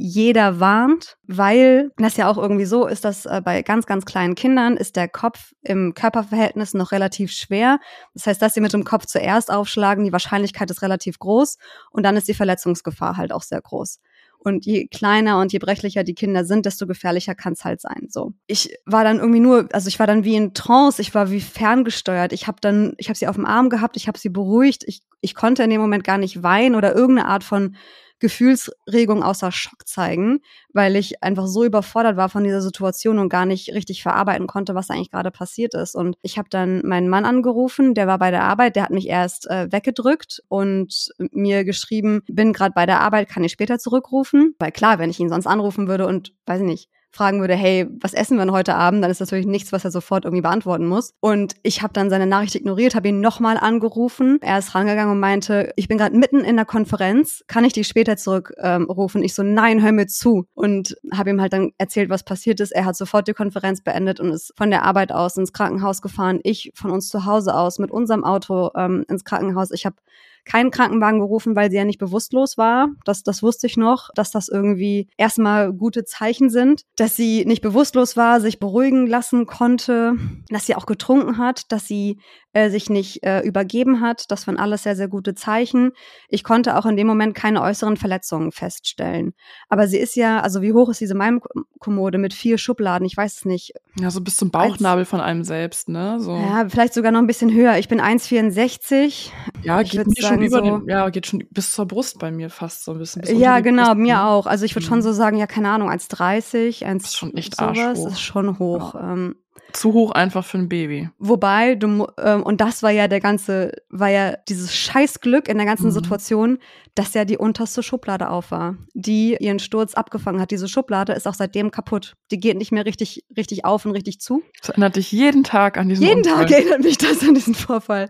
[0.00, 4.36] jeder warnt, weil das ja auch irgendwie so ist, dass äh, bei ganz, ganz kleinen
[4.36, 7.80] Kindern ist der Kopf im Körperverhältnis noch relativ schwer.
[8.14, 11.58] Das heißt, dass sie mit dem Kopf zuerst aufschlagen, die Wahrscheinlichkeit ist relativ groß
[11.90, 13.98] und dann ist die Verletzungsgefahr halt auch sehr groß.
[14.38, 18.06] Und je kleiner und je brechlicher die Kinder sind, desto gefährlicher kann es halt sein.
[18.08, 18.34] So.
[18.46, 21.40] Ich war dann irgendwie nur, also ich war dann wie in Trance, ich war wie
[21.40, 22.32] ferngesteuert.
[22.32, 24.84] Ich habe dann, ich habe sie auf dem Arm gehabt, ich habe sie beruhigt.
[24.86, 27.74] Ich, ich konnte in dem Moment gar nicht weinen oder irgendeine Art von
[28.20, 30.40] Gefühlsregung außer Schock zeigen,
[30.72, 34.74] weil ich einfach so überfordert war von dieser Situation und gar nicht richtig verarbeiten konnte,
[34.74, 35.94] was eigentlich gerade passiert ist.
[35.94, 39.08] Und ich habe dann meinen Mann angerufen, der war bei der Arbeit, der hat mich
[39.08, 44.54] erst äh, weggedrückt und mir geschrieben, bin gerade bei der Arbeit, kann ich später zurückrufen.
[44.58, 48.14] Weil klar, wenn ich ihn sonst anrufen würde und weiß nicht, fragen würde, hey, was
[48.14, 50.86] essen wir denn heute Abend, dann ist das natürlich nichts, was er sofort irgendwie beantworten
[50.86, 51.12] muss.
[51.20, 54.38] Und ich habe dann seine Nachricht ignoriert, habe ihn nochmal angerufen.
[54.42, 57.88] Er ist rangegangen und meinte, ich bin gerade mitten in der Konferenz, kann ich dich
[57.88, 59.20] später zurückrufen?
[59.20, 60.46] Ähm, ich so, nein, hör mir zu.
[60.54, 62.72] Und habe ihm halt dann erzählt, was passiert ist.
[62.72, 66.40] Er hat sofort die Konferenz beendet und ist von der Arbeit aus ins Krankenhaus gefahren.
[66.42, 69.70] Ich von uns zu Hause aus mit unserem Auto ähm, ins Krankenhaus.
[69.70, 69.96] Ich habe
[70.44, 72.88] keinen Krankenwagen gerufen, weil sie ja nicht bewusstlos war.
[73.04, 77.62] Das, das wusste ich noch, dass das irgendwie erstmal gute Zeichen sind, dass sie nicht
[77.62, 80.14] bewusstlos war, sich beruhigen lassen konnte,
[80.48, 82.18] dass sie auch getrunken hat, dass sie
[82.52, 84.24] äh, sich nicht äh, übergeben hat.
[84.30, 85.92] Das waren alles sehr, sehr gute Zeichen.
[86.28, 89.34] Ich konnte auch in dem Moment keine äußeren Verletzungen feststellen.
[89.68, 93.06] Aber sie ist ja, also wie hoch ist diese Malmkommode mit vier Schubladen?
[93.06, 93.74] Ich weiß es nicht.
[94.00, 96.20] Ja, so bis zum Bauchnabel von einem selbst, ne?
[96.20, 96.36] So.
[96.36, 97.78] Ja, vielleicht sogar noch ein bisschen höher.
[97.78, 99.30] Ich bin 1,64.
[99.62, 102.30] Ja, ich geht mir schon über so, den, ja, geht schon bis zur Brust bei
[102.30, 103.24] mir fast so ein bisschen.
[103.38, 104.46] ja, genau, Brust, mir auch.
[104.46, 104.90] Also ich würde mhm.
[104.90, 108.58] schon so sagen, ja, keine Ahnung, 1,30, 1, das ist schon echt sowas, ist schon
[108.58, 108.94] hoch.
[108.94, 109.12] Ja.
[109.12, 109.36] Ähm,
[109.72, 111.10] zu hoch einfach für ein Baby.
[111.18, 115.66] Wobei, du, ähm, und das war ja der ganze, war ja dieses Scheißglück in der
[115.66, 115.92] ganzen mhm.
[115.92, 116.58] Situation,
[116.94, 120.50] dass ja die unterste Schublade auf war, die ihren Sturz abgefangen hat.
[120.50, 122.14] Diese Schublade ist auch seitdem kaputt.
[122.30, 124.42] Die geht nicht mehr richtig, richtig auf und richtig zu.
[124.60, 126.46] Das erinnert dich jeden Tag an diesen Jeden Unfall.
[126.46, 128.08] Tag erinnert mich das an diesen Vorfall.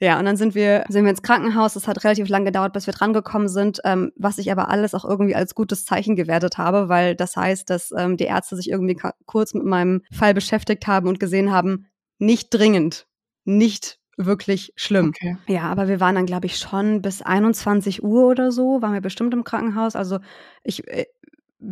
[0.00, 1.74] Ja, und dann sind wir, sind wir ins Krankenhaus.
[1.74, 5.04] Es hat relativ lang gedauert, bis wir drangekommen sind, ähm, was ich aber alles auch
[5.04, 8.98] irgendwie als gutes Zeichen gewertet habe, weil das heißt, dass ähm, die Ärzte sich irgendwie
[9.24, 11.86] kurz mit meinem Fall beschäftigt haben und gesehen haben,
[12.18, 13.06] nicht dringend,
[13.44, 15.08] nicht wirklich schlimm.
[15.08, 15.36] Okay.
[15.46, 19.00] Ja, aber wir waren dann, glaube ich, schon bis 21 Uhr oder so, waren wir
[19.00, 19.94] bestimmt im Krankenhaus.
[19.94, 20.18] Also
[20.62, 21.06] ich, äh,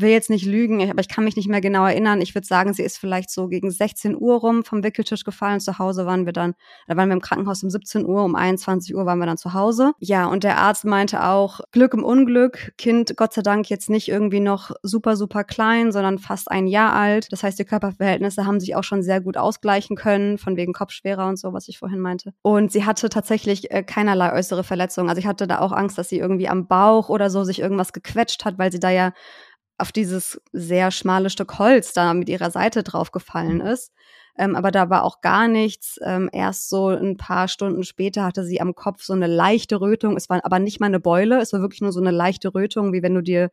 [0.01, 2.21] will jetzt nicht lügen, aber ich kann mich nicht mehr genau erinnern.
[2.21, 5.61] Ich würde sagen, sie ist vielleicht so gegen 16 Uhr rum vom Wickeltisch gefallen.
[5.61, 6.55] Zu Hause waren wir dann,
[6.87, 9.55] da waren wir im Krankenhaus um 17 Uhr, um 21 Uhr waren wir dann zu
[9.55, 9.93] Hause.
[9.99, 14.09] Ja, und der Arzt meinte auch, Glück im Unglück, Kind Gott sei Dank jetzt nicht
[14.09, 17.29] irgendwie noch super, super klein, sondern fast ein Jahr alt.
[17.31, 21.27] Das heißt, die Körperverhältnisse haben sich auch schon sehr gut ausgleichen können, von wegen Kopfschwerer
[21.29, 22.33] und so, was ich vorhin meinte.
[22.43, 25.09] Und sie hatte tatsächlich äh, keinerlei äußere Verletzungen.
[25.09, 27.93] Also ich hatte da auch Angst, dass sie irgendwie am Bauch oder so sich irgendwas
[27.93, 29.13] gequetscht hat, weil sie da ja
[29.79, 33.67] auf dieses sehr schmale Stück Holz da mit ihrer Seite draufgefallen mhm.
[33.67, 33.93] ist.
[34.37, 35.99] Ähm, aber da war auch gar nichts.
[36.03, 40.17] Ähm, erst so ein paar Stunden später hatte sie am Kopf so eine leichte Rötung.
[40.17, 42.93] Es war aber nicht mal eine Beule, es war wirklich nur so eine leichte Rötung,
[42.93, 43.51] wie wenn du dir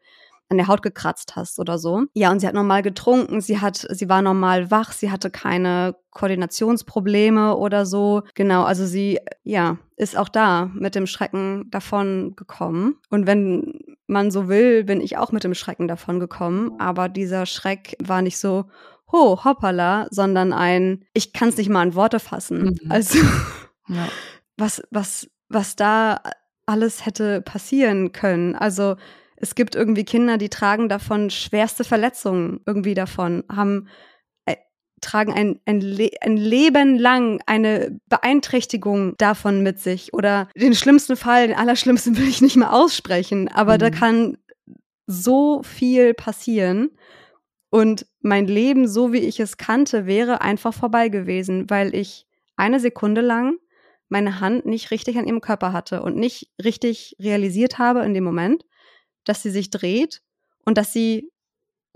[0.51, 2.03] an der Haut gekratzt hast oder so.
[2.13, 5.95] Ja, und sie hat normal getrunken, sie hat, sie war normal wach, sie hatte keine
[6.11, 8.23] Koordinationsprobleme oder so.
[8.35, 12.97] Genau, also sie, ja, ist auch da mit dem Schrecken davon gekommen.
[13.09, 16.73] Und wenn man so will, bin ich auch mit dem Schrecken davon gekommen.
[16.79, 18.65] Aber dieser Schreck war nicht so,
[19.11, 22.77] ho, hoppala, sondern ein, ich kann es nicht mal in Worte fassen.
[22.81, 22.91] Mhm.
[22.91, 23.19] Also,
[23.87, 24.07] ja.
[24.57, 26.21] was, was, was da
[26.65, 28.55] alles hätte passieren können.
[28.55, 28.97] Also,
[29.41, 33.87] es gibt irgendwie Kinder, die tragen davon schwerste Verletzungen irgendwie davon, haben
[34.45, 34.55] äh,
[35.01, 40.13] tragen ein, ein, Le ein Leben lang eine Beeinträchtigung davon mit sich.
[40.13, 43.79] Oder den schlimmsten Fall, den allerschlimmsten will ich nicht mehr aussprechen, aber mhm.
[43.79, 44.37] da kann
[45.07, 46.91] so viel passieren.
[47.71, 52.27] Und mein Leben, so wie ich es kannte, wäre einfach vorbei gewesen, weil ich
[52.57, 53.55] eine Sekunde lang
[54.07, 58.25] meine Hand nicht richtig an ihrem Körper hatte und nicht richtig realisiert habe in dem
[58.25, 58.65] Moment,
[59.25, 60.21] dass sie sich dreht
[60.65, 61.31] und dass sie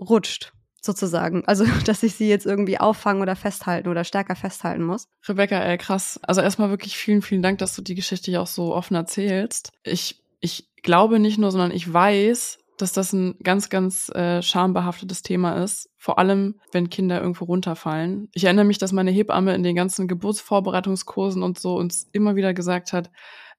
[0.00, 0.52] rutscht,
[0.86, 1.44] sozusagen.
[1.46, 5.08] Also, dass ich sie jetzt irgendwie auffangen oder festhalten oder stärker festhalten muss.
[5.28, 6.18] Rebecca, ey, krass.
[6.22, 9.72] Also erstmal wirklich vielen, vielen Dank, dass du die Geschichte hier auch so offen erzählst.
[9.82, 15.22] Ich, ich glaube nicht nur, sondern ich weiß, dass das ein ganz, ganz äh, schambehaftetes
[15.22, 15.88] Thema ist.
[15.96, 18.28] Vor allem, wenn Kinder irgendwo runterfallen.
[18.34, 22.52] Ich erinnere mich, dass meine Hebamme in den ganzen Geburtsvorbereitungskursen und so uns immer wieder
[22.52, 23.10] gesagt hat,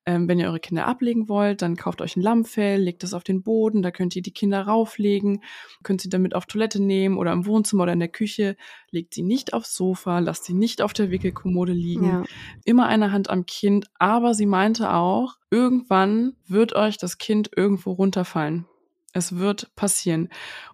[0.07, 3.25] ähm, wenn ihr eure Kinder ablegen wollt, dann kauft euch ein Lammfell, legt es auf
[3.25, 5.43] den Boden, da könnt ihr die Kinder rauflegen,
[5.83, 8.55] könnt sie damit auf Toilette nehmen oder im Wohnzimmer oder in der Küche.
[8.89, 12.07] Legt sie nicht aufs Sofa, lasst sie nicht auf der Wickelkommode liegen.
[12.07, 12.23] Ja.
[12.63, 17.91] Immer eine Hand am Kind, aber sie meinte auch, irgendwann wird euch das Kind irgendwo
[17.91, 18.65] runterfallen.
[19.11, 20.29] Es wird passieren.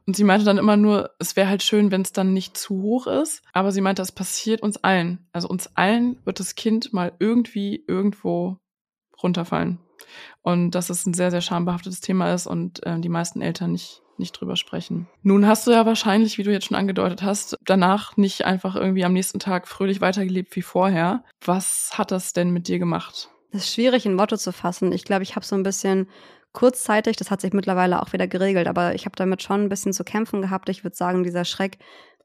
[0.06, 2.82] Und sie meinte dann immer nur, es wäre halt schön, wenn es dann nicht zu
[2.82, 3.42] hoch ist.
[3.54, 5.26] Aber sie meinte, es passiert uns allen.
[5.32, 8.60] Also uns allen wird das Kind mal irgendwie irgendwo
[9.24, 9.80] runterfallen.
[10.42, 14.04] Und dass es ein sehr, sehr schambehaftetes Thema ist und äh, die meisten Eltern nicht
[14.18, 15.08] nicht drüber sprechen.
[15.22, 19.06] Nun hast du ja wahrscheinlich, wie du jetzt schon angedeutet hast, danach nicht einfach irgendwie
[19.06, 21.24] am nächsten Tag fröhlich weitergelebt wie vorher.
[21.44, 23.30] Was hat das denn mit dir gemacht?
[23.52, 24.92] Das ist schwierig in Worte zu fassen.
[24.92, 26.08] Ich glaube, ich habe so ein bisschen
[26.54, 29.94] kurzzeitig, das hat sich mittlerweile auch wieder geregelt, aber ich habe damit schon ein bisschen
[29.94, 30.70] zu kämpfen gehabt.
[30.70, 31.80] Ich würde sagen, dieser Schreck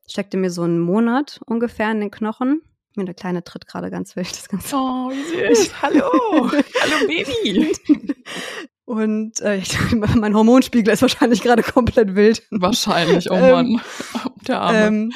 [0.06, 2.62] steckte mir so einen Monat ungefähr in den Knochen.
[2.98, 4.30] Mir der Kleine tritt gerade ganz wild.
[4.30, 4.76] Das Ganze.
[4.76, 5.82] Oh, wie süß.
[5.82, 6.10] Hallo.
[6.50, 7.72] Hallo, Baby.
[8.88, 9.60] Und äh,
[10.16, 12.42] mein Hormonspiegel ist wahrscheinlich gerade komplett wild.
[12.50, 13.66] Wahrscheinlich, oh Mann.
[13.66, 13.80] Ähm,
[14.46, 14.78] Der Arme.
[14.78, 15.12] Ähm,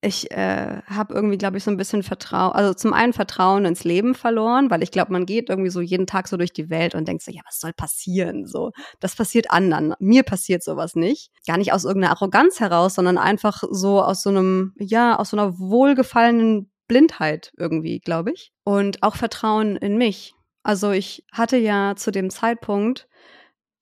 [0.00, 3.84] ich äh, habe irgendwie, glaube ich, so ein bisschen Vertrauen, also zum einen Vertrauen ins
[3.84, 6.96] Leben verloren, weil ich glaube, man geht irgendwie so jeden Tag so durch die Welt
[6.96, 8.44] und denkt so, ja, was soll passieren?
[8.44, 9.94] So, das passiert anderen.
[10.00, 11.30] Mir passiert sowas nicht.
[11.46, 15.36] Gar nicht aus irgendeiner Arroganz heraus, sondern einfach so aus so einem, ja, aus so
[15.36, 18.52] einer wohlgefallenen Blindheit irgendwie, glaube ich.
[18.64, 23.06] Und auch Vertrauen in mich also ich hatte ja zu dem Zeitpunkt,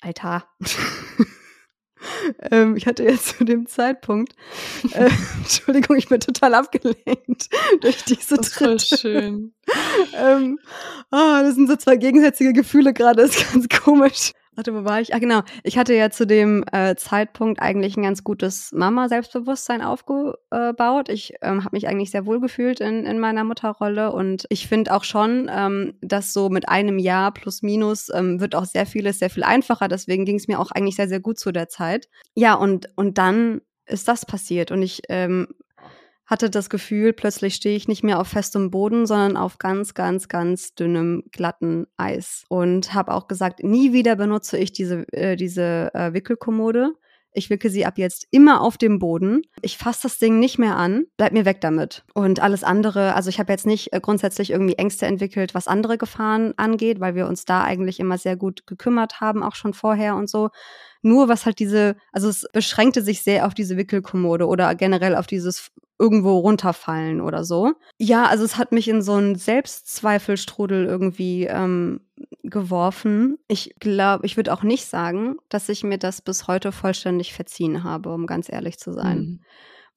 [0.00, 0.44] Alter,
[2.50, 4.34] ähm, ich hatte jetzt zu dem Zeitpunkt,
[4.92, 7.48] äh, Entschuldigung, ich bin total abgelenkt
[7.80, 8.72] durch diese das Tritte.
[8.72, 9.54] Ist voll schön.
[10.14, 10.58] ähm,
[11.12, 14.32] oh, das sind so zwei gegensätzliche Gefühle gerade, das ist ganz komisch.
[14.54, 15.14] Warte, wo war ich?
[15.14, 15.40] Ah, genau.
[15.62, 21.08] Ich hatte ja zu dem äh, Zeitpunkt eigentlich ein ganz gutes Mama-Selbstbewusstsein aufgebaut.
[21.08, 24.92] Ich ähm, habe mich eigentlich sehr wohl gefühlt in, in meiner Mutterrolle und ich finde
[24.92, 29.18] auch schon, ähm, dass so mit einem Jahr plus minus ähm, wird auch sehr vieles
[29.18, 29.88] sehr viel einfacher.
[29.88, 32.08] Deswegen ging es mir auch eigentlich sehr, sehr gut zu der Zeit.
[32.34, 35.48] Ja, und, und dann ist das passiert und ich ähm,
[36.26, 40.28] hatte das Gefühl, plötzlich stehe ich nicht mehr auf festem Boden, sondern auf ganz, ganz,
[40.28, 42.44] ganz dünnem, glatten Eis.
[42.48, 46.92] Und habe auch gesagt, nie wieder benutze ich diese, äh, diese äh, Wickelkommode.
[47.34, 49.42] Ich wicke sie ab jetzt immer auf dem Boden.
[49.62, 51.06] Ich fasse das Ding nicht mehr an.
[51.16, 52.04] Bleib mir weg damit.
[52.12, 55.96] Und alles andere, also ich habe jetzt nicht äh, grundsätzlich irgendwie Ängste entwickelt, was andere
[55.96, 60.14] Gefahren angeht, weil wir uns da eigentlich immer sehr gut gekümmert haben, auch schon vorher
[60.14, 60.50] und so.
[61.00, 65.26] Nur was halt diese, also es beschränkte sich sehr auf diese Wickelkommode oder generell auf
[65.26, 67.74] dieses irgendwo runterfallen oder so.
[67.98, 72.00] Ja, also es hat mich in so einen Selbstzweifelstrudel irgendwie ähm,
[72.42, 73.38] geworfen.
[73.48, 77.84] Ich glaube, ich würde auch nicht sagen, dass ich mir das bis heute vollständig verziehen
[77.84, 79.18] habe, um ganz ehrlich zu sein.
[79.18, 79.40] Mhm.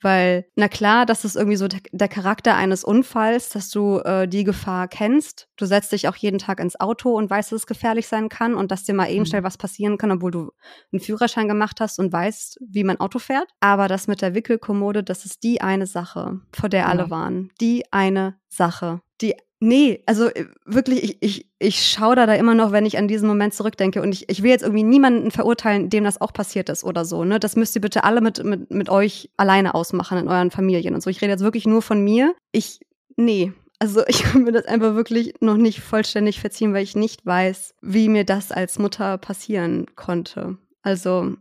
[0.06, 4.44] Weil, na klar, das ist irgendwie so der Charakter eines Unfalls, dass du äh, die
[4.44, 5.48] Gefahr kennst.
[5.56, 8.54] Du setzt dich auch jeden Tag ins Auto und weißt, dass es gefährlich sein kann
[8.54, 9.26] und dass dir mal eben mhm.
[9.26, 10.52] schnell was passieren kann, obwohl du
[10.94, 13.48] einen Führerschein gemacht hast und weißt, wie man Auto fährt.
[13.62, 16.86] Aber das mit der Wickelkommode, das ist die eine Sache, vor der ja.
[16.86, 17.52] alle waren.
[17.60, 19.02] Die eine Sache.
[19.22, 23.08] Die Nee, also äh, wirklich, ich, ich, ich schaue da immer noch, wenn ich an
[23.08, 24.02] diesen Moment zurückdenke.
[24.02, 27.24] Und ich, ich will jetzt irgendwie niemanden verurteilen, dem das auch passiert ist oder so.
[27.24, 27.40] Ne?
[27.40, 31.02] Das müsst ihr bitte alle mit, mit, mit euch alleine ausmachen in euren Familien und
[31.02, 31.10] so.
[31.10, 32.36] Ich rede jetzt wirklich nur von mir.
[32.52, 32.82] Ich,
[33.16, 33.54] nee.
[33.80, 37.76] Also ich kann mir das einfach wirklich noch nicht vollständig verziehen, weil ich nicht weiß,
[37.82, 40.58] wie mir das als Mutter passieren konnte.
[40.82, 41.34] Also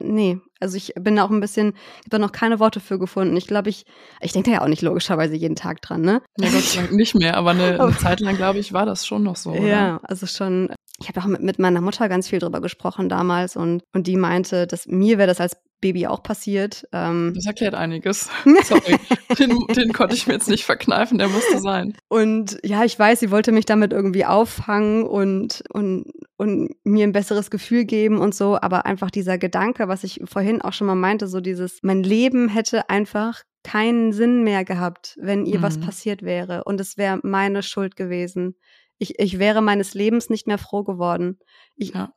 [0.00, 3.36] nee, also ich bin auch ein bisschen, ich habe da noch keine Worte für gefunden.
[3.36, 3.84] Ich glaube, ich,
[4.20, 6.22] ich denke da ja auch nicht logischerweise jeden Tag dran, ne?
[6.38, 9.06] Ja, Gott sei Dank nicht mehr, aber eine, eine Zeit lang, glaube ich, war das
[9.06, 9.50] schon noch so.
[9.50, 9.60] Oder?
[9.60, 13.56] Ja, also schon, ich habe auch mit, mit meiner Mutter ganz viel drüber gesprochen damals
[13.56, 16.86] und, und die meinte, dass mir wäre das als Baby auch passiert.
[16.92, 18.28] Ähm das erklärt einiges.
[18.64, 18.96] Sorry,
[19.38, 21.96] den, den, konnte ich mir jetzt nicht verkneifen, der musste sein.
[22.08, 27.12] Und ja, ich weiß, sie wollte mich damit irgendwie auffangen und, und, und mir ein
[27.12, 30.94] besseres Gefühl geben und so, aber einfach dieser Gedanke, was ich vorhin auch schon mal
[30.94, 35.62] meinte, so dieses, mein Leben hätte einfach keinen Sinn mehr gehabt, wenn ihr mhm.
[35.62, 38.56] was passiert wäre und es wäre meine Schuld gewesen.
[38.98, 41.38] Ich, ich wäre meines Lebens nicht mehr froh geworden.
[41.76, 42.12] Ich, ja.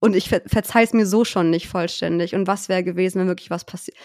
[0.00, 2.34] Und ich ver verzeih es mir so schon nicht vollständig.
[2.34, 3.96] Und was wäre gewesen, wenn wirklich was passiert?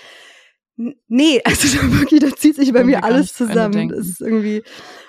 [0.76, 1.68] Nee, also
[2.00, 3.90] wirklich, da zieht sich bei mir alles zusammen.
[3.90, 4.64] Das ist irgendwie.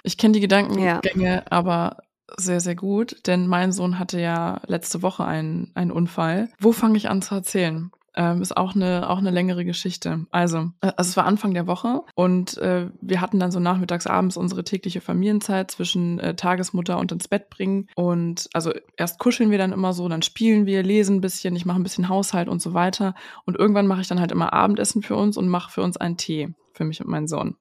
[0.05, 1.43] Ich kenne die Gedankengänge ja.
[1.51, 1.99] aber
[2.37, 6.49] sehr, sehr gut, denn mein Sohn hatte ja letzte Woche einen, einen Unfall.
[6.59, 7.91] Wo fange ich an zu erzählen?
[8.19, 10.25] Ähm, ist auch eine, auch eine längere Geschichte.
[10.31, 14.07] Also, äh, also es war Anfang der Woche und äh, wir hatten dann so nachmittags,
[14.07, 17.89] abends unsere tägliche Familienzeit zwischen äh, Tagesmutter und ins Bett bringen.
[17.95, 21.67] Und also erst kuscheln wir dann immer so, dann spielen wir, lesen ein bisschen, ich
[21.67, 23.15] mache ein bisschen Haushalt und so weiter.
[23.45, 26.17] Und irgendwann mache ich dann halt immer Abendessen für uns und mache für uns einen
[26.17, 27.57] Tee, für mich und meinen Sohn.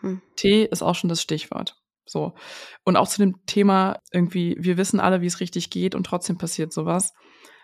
[0.00, 0.20] Hm.
[0.36, 1.76] Tee ist auch schon das Stichwort.
[2.04, 2.34] So.
[2.84, 6.36] Und auch zu dem Thema irgendwie, wir wissen alle, wie es richtig geht und trotzdem
[6.36, 7.14] passiert sowas.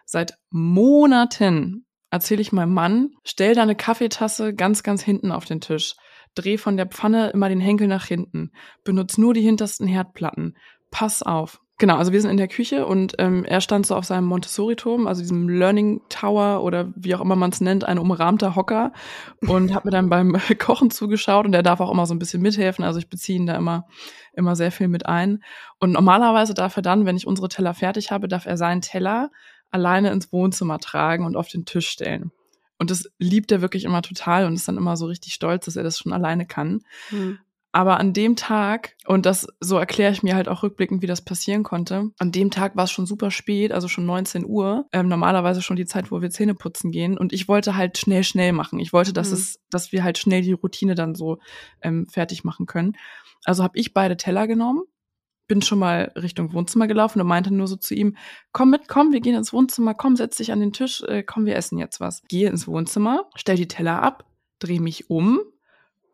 [0.06, 5.96] Seit Monaten erzähle ich meinem Mann, stell deine Kaffeetasse ganz, ganz hinten auf den Tisch.
[6.34, 8.52] Dreh von der Pfanne immer den Henkel nach hinten.
[8.84, 10.56] Benutz nur die hintersten Herdplatten.
[10.90, 11.60] Pass auf.
[11.78, 15.06] Genau, also wir sind in der Küche und ähm, er stand so auf seinem Montessori-Turm,
[15.06, 18.92] also diesem Learning Tower oder wie auch immer man es nennt, ein umrahmter Hocker
[19.48, 22.42] und hat mir dann beim Kochen zugeschaut und er darf auch immer so ein bisschen
[22.42, 22.84] mithelfen.
[22.84, 23.86] Also ich beziehe ihn da immer,
[24.34, 25.42] immer sehr viel mit ein.
[25.80, 29.30] Und normalerweise darf er dann, wenn ich unsere Teller fertig habe, darf er seinen Teller
[29.72, 32.30] alleine ins Wohnzimmer tragen und auf den Tisch stellen.
[32.78, 35.76] Und das liebt er wirklich immer total und ist dann immer so richtig stolz, dass
[35.76, 36.80] er das schon alleine kann.
[37.10, 37.38] Mhm.
[37.74, 41.24] Aber an dem Tag, und das so erkläre ich mir halt auch rückblickend, wie das
[41.24, 45.08] passieren konnte, an dem Tag war es schon super spät, also schon 19 Uhr, ähm,
[45.08, 47.16] normalerweise schon die Zeit, wo wir Zähne putzen gehen.
[47.16, 48.78] Und ich wollte halt schnell, schnell machen.
[48.78, 49.34] Ich wollte, dass mhm.
[49.34, 51.38] es, dass wir halt schnell die Routine dann so
[51.80, 52.92] ähm, fertig machen können.
[53.44, 54.82] Also habe ich beide Teller genommen,
[55.48, 58.16] bin schon mal Richtung Wohnzimmer gelaufen und meinte nur so zu ihm,
[58.52, 61.46] komm mit, komm, wir gehen ins Wohnzimmer, komm, setz dich an den Tisch, äh, komm,
[61.46, 62.22] wir essen jetzt was.
[62.28, 64.24] Gehe ins Wohnzimmer, stell die Teller ab,
[64.58, 65.40] drehe mich um,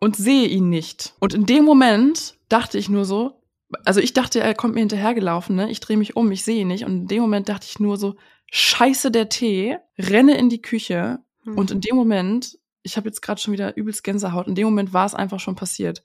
[0.00, 1.14] und sehe ihn nicht.
[1.20, 3.42] Und in dem Moment dachte ich nur so,
[3.84, 5.70] also ich dachte, er kommt mir hinterhergelaufen, ne?
[5.70, 6.84] Ich drehe mich um, ich sehe ihn nicht.
[6.84, 8.16] Und in dem Moment dachte ich nur so,
[8.50, 11.18] scheiße der Tee, renne in die Küche.
[11.44, 11.58] Mhm.
[11.58, 14.92] Und in dem Moment, ich habe jetzt gerade schon wieder übelst Gänsehaut, in dem Moment
[14.92, 16.02] war es einfach schon passiert.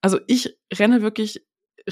[0.00, 1.44] Also ich renne wirklich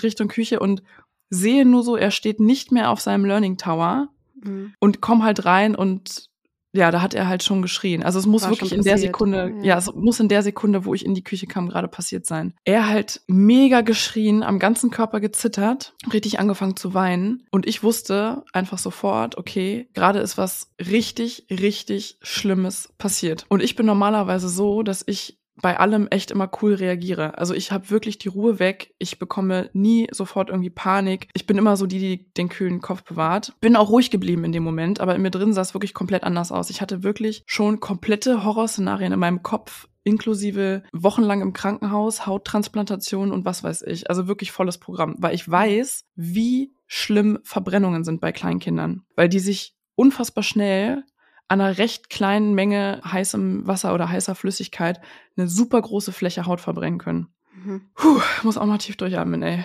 [0.03, 0.83] Richtung Küche und
[1.31, 4.09] sehe nur so, er steht nicht mehr auf seinem Learning Tower
[4.43, 4.75] mhm.
[4.81, 6.31] und komm halt rein und
[6.73, 8.03] ja, da hat er halt schon geschrien.
[8.03, 9.65] Also es muss War wirklich in der Sekunde, ja.
[9.65, 9.79] ja.
[9.79, 12.55] es muss in der Sekunde, wo ich in die Küche kam, gerade passiert sein.
[12.65, 17.45] Er halt mega geschrien, am ganzen Körper gezittert, richtig angefangen zu weinen.
[17.51, 23.47] Und ich wusste einfach sofort, okay, gerade ist was richtig, richtig Schlimmes passiert.
[23.49, 27.39] Und ich bin normalerweise so, dass ich bei allem echt immer cool reagiere.
[27.39, 28.95] Also ich habe wirklich die Ruhe weg.
[28.99, 31.29] Ich bekomme nie sofort irgendwie Panik.
[31.35, 33.55] Ich bin immer so die, die den kühlen Kopf bewahrt.
[33.61, 36.25] Bin auch ruhig geblieben in dem Moment, aber in mir drin sah es wirklich komplett
[36.25, 36.71] anders aus.
[36.71, 43.45] Ich hatte wirklich schon komplette Horrorszenarien in meinem Kopf inklusive wochenlang im Krankenhaus, Hauttransplantation und
[43.45, 44.09] was weiß ich.
[44.09, 49.41] Also wirklich volles Programm, weil ich weiß, wie schlimm Verbrennungen sind bei Kleinkindern, weil die
[49.41, 51.05] sich unfassbar schnell
[51.51, 55.01] an einer recht kleinen Menge heißem Wasser oder heißer Flüssigkeit
[55.37, 57.27] eine super große Fläche Haut verbrennen können.
[57.53, 57.91] Mhm.
[57.95, 59.65] Puh, muss auch mal tief durchatmen, ey.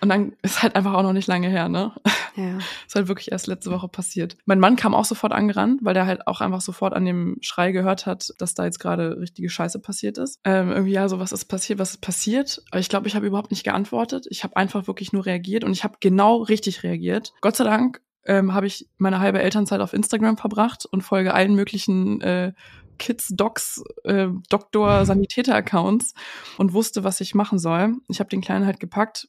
[0.00, 1.92] Und dann ist halt einfach auch noch nicht lange her, ne?
[2.34, 2.58] Ja.
[2.86, 4.38] ist halt wirklich erst letzte Woche passiert.
[4.46, 7.72] Mein Mann kam auch sofort angerannt, weil der halt auch einfach sofort an dem Schrei
[7.72, 10.40] gehört hat, dass da jetzt gerade richtige Scheiße passiert ist.
[10.44, 12.62] Ähm, irgendwie, ja, so was ist passiert, was ist passiert?
[12.70, 14.26] Aber ich glaube, ich habe überhaupt nicht geantwortet.
[14.30, 17.34] Ich habe einfach wirklich nur reagiert und ich habe genau richtig reagiert.
[17.42, 21.54] Gott sei Dank ähm, habe ich meine halbe Elternzeit auf Instagram verbracht und folge allen
[21.54, 22.52] möglichen äh,
[22.98, 26.14] Kids, Docs, äh, Doktor, Sanitäter-Accounts
[26.58, 27.96] und wusste, was ich machen soll.
[28.08, 29.28] Ich habe den Kleinen halt gepackt,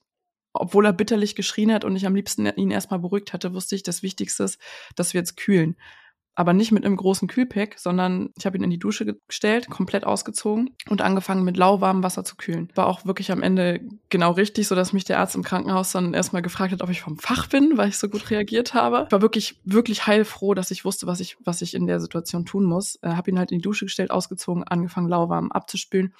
[0.53, 3.83] obwohl er bitterlich geschrien hat und ich am liebsten ihn erstmal beruhigt hatte, wusste ich,
[3.83, 4.59] das Wichtigste ist,
[4.95, 5.75] dass wir jetzt kühlen
[6.35, 10.05] aber nicht mit einem großen Kühlpack, sondern ich habe ihn in die Dusche gestellt, komplett
[10.05, 12.69] ausgezogen und angefangen mit lauwarmem Wasser zu kühlen.
[12.75, 16.13] War auch wirklich am Ende genau richtig, so dass mich der Arzt im Krankenhaus dann
[16.13, 19.03] erstmal gefragt hat, ob ich vom Fach bin, weil ich so gut reagiert habe.
[19.05, 22.45] Ich war wirklich wirklich heilfroh, dass ich wusste, was ich was ich in der Situation
[22.45, 22.97] tun muss.
[23.01, 26.13] Äh, habe ihn halt in die Dusche gestellt, ausgezogen, angefangen lauwarm abzuspülen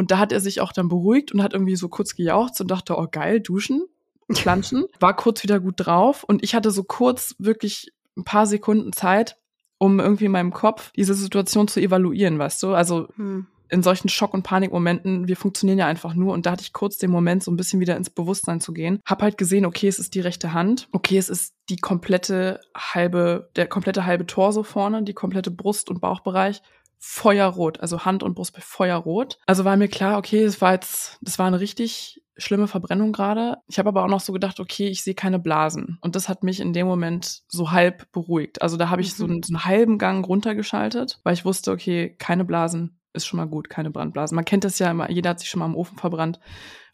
[0.00, 2.70] und da hat er sich auch dann beruhigt und hat irgendwie so kurz gejauchzt und
[2.70, 3.84] dachte, oh geil, duschen,
[4.28, 8.94] planschen, war kurz wieder gut drauf und ich hatte so kurz wirklich ein paar Sekunden
[8.94, 9.36] Zeit,
[9.80, 12.74] um irgendwie in meinem Kopf diese Situation zu evaluieren, weißt du?
[12.74, 13.46] Also hm.
[13.70, 16.98] in solchen Schock- und Panikmomenten, wir funktionieren ja einfach nur und da hatte ich kurz
[16.98, 19.00] den Moment, so ein bisschen wieder ins Bewusstsein zu gehen.
[19.06, 23.48] Hab halt gesehen, okay, es ist die rechte Hand, okay, es ist die komplette halbe,
[23.56, 26.60] der komplette halbe Torso vorne, die komplette Brust- und Bauchbereich
[27.02, 29.38] feuerrot, also Hand und Brust feuerrot.
[29.46, 33.58] Also war mir klar, okay, es war jetzt, das war eine richtig schlimme Verbrennung gerade.
[33.68, 35.98] Ich habe aber auch noch so gedacht, okay, ich sehe keine Blasen.
[36.00, 38.62] Und das hat mich in dem Moment so halb beruhigt.
[38.62, 39.16] Also da habe ich mhm.
[39.16, 43.38] so, einen, so einen halben Gang runtergeschaltet, weil ich wusste, okay, keine Blasen ist schon
[43.38, 44.36] mal gut, keine Brandblasen.
[44.36, 46.38] Man kennt das ja immer, jeder hat sich schon mal im Ofen verbrannt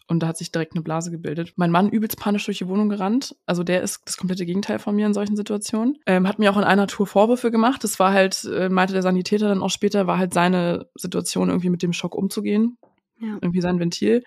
[0.09, 1.52] und da hat sich direkt eine Blase gebildet.
[1.56, 3.37] Mein Mann übelst panisch durch die Wohnung gerannt.
[3.44, 5.98] Also der ist das komplette Gegenteil von mir in solchen Situationen.
[6.06, 7.82] Ähm, hat mir auch in einer Tour Vorwürfe gemacht.
[7.82, 11.70] Das war halt, äh, meinte der Sanitäter dann auch später, war halt seine Situation, irgendwie
[11.70, 12.78] mit dem Schock umzugehen.
[13.18, 13.38] Ja.
[13.40, 14.22] Irgendwie sein Ventil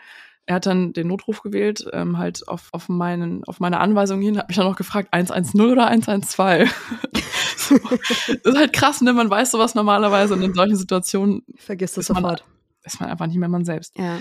[0.50, 4.40] er hat dann den Notruf gewählt, ähm, halt auf, auf, meinen, auf meine Anweisung hin,
[4.40, 6.74] hat mich dann noch gefragt, 110 oder 112?
[7.56, 9.14] so, das ist halt krass, ne?
[9.14, 12.44] Man weiß sowas normalerweise und in solchen Situationen vergisst es sofort.
[12.84, 13.96] ist man einfach nicht mehr man selbst.
[13.96, 14.18] Ja.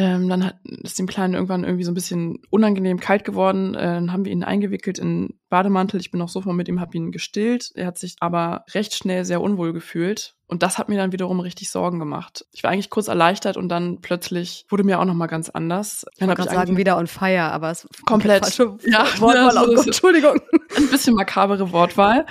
[0.00, 3.74] Ähm, dann hat, ist dem Kleinen irgendwann irgendwie so ein bisschen unangenehm kalt geworden.
[3.74, 5.98] Äh, dann haben wir ihn eingewickelt in Bademantel.
[5.98, 7.72] Ich bin auch sofort mit ihm, habe ihn gestillt.
[7.74, 10.36] Er hat sich aber recht schnell sehr unwohl gefühlt.
[10.46, 12.46] Und das hat mir dann wiederum richtig Sorgen gemacht.
[12.52, 16.06] Ich war eigentlich kurz erleichtert und dann plötzlich wurde mir auch noch mal ganz anders.
[16.18, 18.56] Dann ich wollte sagen, wieder on fire, aber es komplett.
[18.56, 20.40] Ja, Wortwahl, ja, so, Entschuldigung.
[20.76, 22.24] Ein bisschen makabere Wortwahl.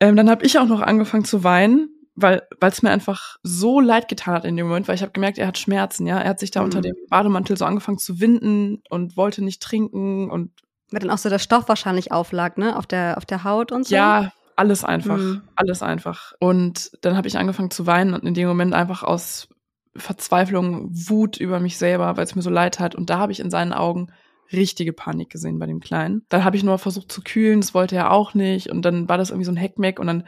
[0.00, 4.08] Ähm, dann habe ich auch noch angefangen zu weinen weil es mir einfach so leid
[4.08, 6.18] getan hat in dem Moment, weil ich habe gemerkt, er hat Schmerzen, ja.
[6.18, 6.66] Er hat sich da mhm.
[6.66, 10.52] unter dem Bademantel so angefangen zu winden und wollte nicht trinken und
[10.90, 13.86] weil dann auch so der Stoff wahrscheinlich auflag, ne, auf der auf der Haut und
[13.86, 13.94] so.
[13.94, 15.42] Ja, alles einfach, mhm.
[15.56, 16.34] alles einfach.
[16.38, 19.48] Und dann habe ich angefangen zu weinen und in dem Moment einfach aus
[19.96, 23.40] Verzweiflung, Wut über mich selber, weil es mir so leid hat und da habe ich
[23.40, 24.12] in seinen Augen
[24.52, 26.26] richtige Panik gesehen bei dem Kleinen.
[26.28, 28.70] Dann habe ich nur versucht zu kühlen, das wollte er auch nicht.
[28.70, 30.24] Und dann war das irgendwie so ein Heckmeck und dann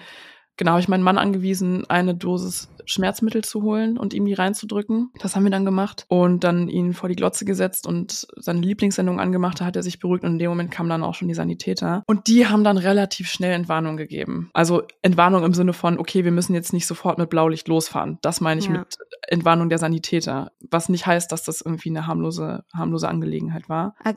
[0.57, 5.11] genau, habe ich meinen Mann angewiesen, eine Dosis Schmerzmittel zu holen und ihm die reinzudrücken.
[5.19, 9.21] Das haben wir dann gemacht und dann ihn vor die Glotze gesetzt und seine Lieblingssendung
[9.21, 9.61] angemacht.
[9.61, 12.03] Da hat er sich beruhigt und in dem Moment kamen dann auch schon die Sanitäter.
[12.07, 14.51] Und die haben dann relativ schnell Entwarnung gegeben.
[14.53, 18.19] Also Entwarnung im Sinne von, okay, wir müssen jetzt nicht sofort mit Blaulicht losfahren.
[18.23, 18.73] Das meine ich ja.
[18.73, 18.97] mit
[19.29, 20.53] Entwarnung der Sanitäter.
[20.71, 23.95] Was nicht heißt, dass das irgendwie eine harmlose, harmlose Angelegenheit war.
[24.05, 24.13] Ah,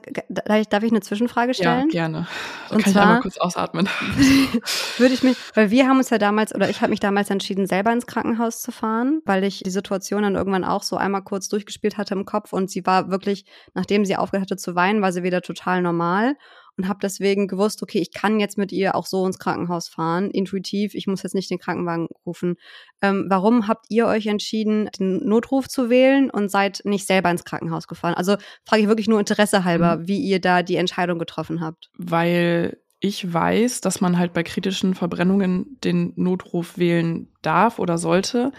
[0.70, 1.90] darf ich eine Zwischenfrage stellen?
[1.90, 2.28] Ja, gerne.
[2.70, 3.90] Da und kann zwar, ich einmal kurz ausatmen.
[4.98, 7.68] würde ich mich, weil wir haben uns ja damals, oder ich habe mich damals entschieden,
[7.68, 11.50] selber ins Krankenhaus zu fahren, weil ich die Situation dann irgendwann auch so einmal kurz
[11.50, 15.12] durchgespielt hatte im Kopf und sie war wirklich, nachdem sie aufgehört hatte zu weinen, war
[15.12, 16.36] sie wieder total normal
[16.78, 20.30] und habe deswegen gewusst, okay, ich kann jetzt mit ihr auch so ins Krankenhaus fahren,
[20.30, 22.56] intuitiv, ich muss jetzt nicht den Krankenwagen rufen.
[23.02, 27.44] Ähm, warum habt ihr euch entschieden, den Notruf zu wählen und seid nicht selber ins
[27.44, 28.14] Krankenhaus gefahren?
[28.14, 30.08] Also frage ich wirklich nur Interesse halber, mhm.
[30.08, 31.90] wie ihr da die Entscheidung getroffen habt.
[31.98, 38.52] Weil ich weiß, dass man halt bei kritischen Verbrennungen den Notruf wählen darf oder sollte.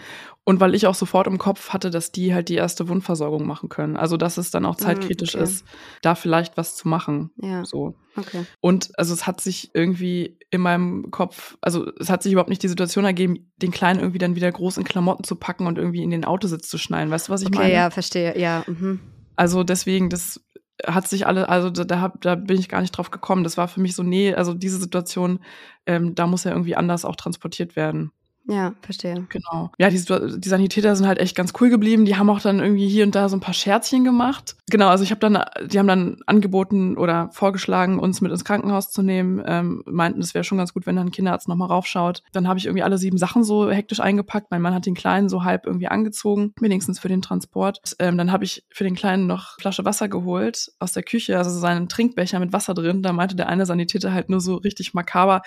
[0.45, 3.69] Und weil ich auch sofort im Kopf hatte, dass die halt die erste Wundversorgung machen
[3.69, 3.97] können.
[3.97, 5.43] Also dass es dann auch hm, zeitkritisch okay.
[5.43, 5.65] ist,
[6.01, 7.31] da vielleicht was zu machen.
[7.37, 7.65] Ja.
[7.65, 7.95] So.
[8.15, 8.45] Okay.
[8.59, 12.63] Und also es hat sich irgendwie in meinem Kopf, also es hat sich überhaupt nicht
[12.63, 16.01] die Situation ergeben, den Kleinen irgendwie dann wieder groß in Klamotten zu packen und irgendwie
[16.01, 17.11] in den Autositz zu schnallen.
[17.11, 17.73] Weißt du, was ich okay, meine?
[17.73, 18.39] Ja, verstehe.
[18.39, 18.63] Ja.
[18.65, 19.01] Mhm.
[19.35, 20.41] Also deswegen, das
[20.85, 23.43] hat sich alle, also da, da, da bin ich gar nicht drauf gekommen.
[23.43, 25.39] Das war für mich so, nee, also diese Situation,
[25.85, 28.11] ähm, da muss ja irgendwie anders auch transportiert werden.
[28.49, 29.27] Ja, verstehe.
[29.29, 29.69] Genau.
[29.77, 30.03] Ja, die,
[30.39, 32.05] die Sanitäter sind halt echt ganz cool geblieben.
[32.05, 34.55] Die haben auch dann irgendwie hier und da so ein paar Scherzchen gemacht.
[34.71, 38.89] Genau, also ich habe dann, die haben dann angeboten oder vorgeschlagen, uns mit ins Krankenhaus
[38.89, 39.43] zu nehmen.
[39.45, 42.23] Ähm, meinten, es wäre schon ganz gut, wenn dann ein Kinderarzt nochmal raufschaut.
[42.31, 44.49] Dann habe ich irgendwie alle sieben Sachen so hektisch eingepackt.
[44.49, 47.81] Mein Mann hat den Kleinen so halb irgendwie angezogen, wenigstens für den Transport.
[47.99, 51.51] Ähm, dann habe ich für den Kleinen noch Flasche Wasser geholt aus der Küche, also
[51.51, 53.03] so seinen Trinkbecher mit Wasser drin.
[53.03, 55.43] Da meinte der eine Sanitäter halt nur so richtig makaber,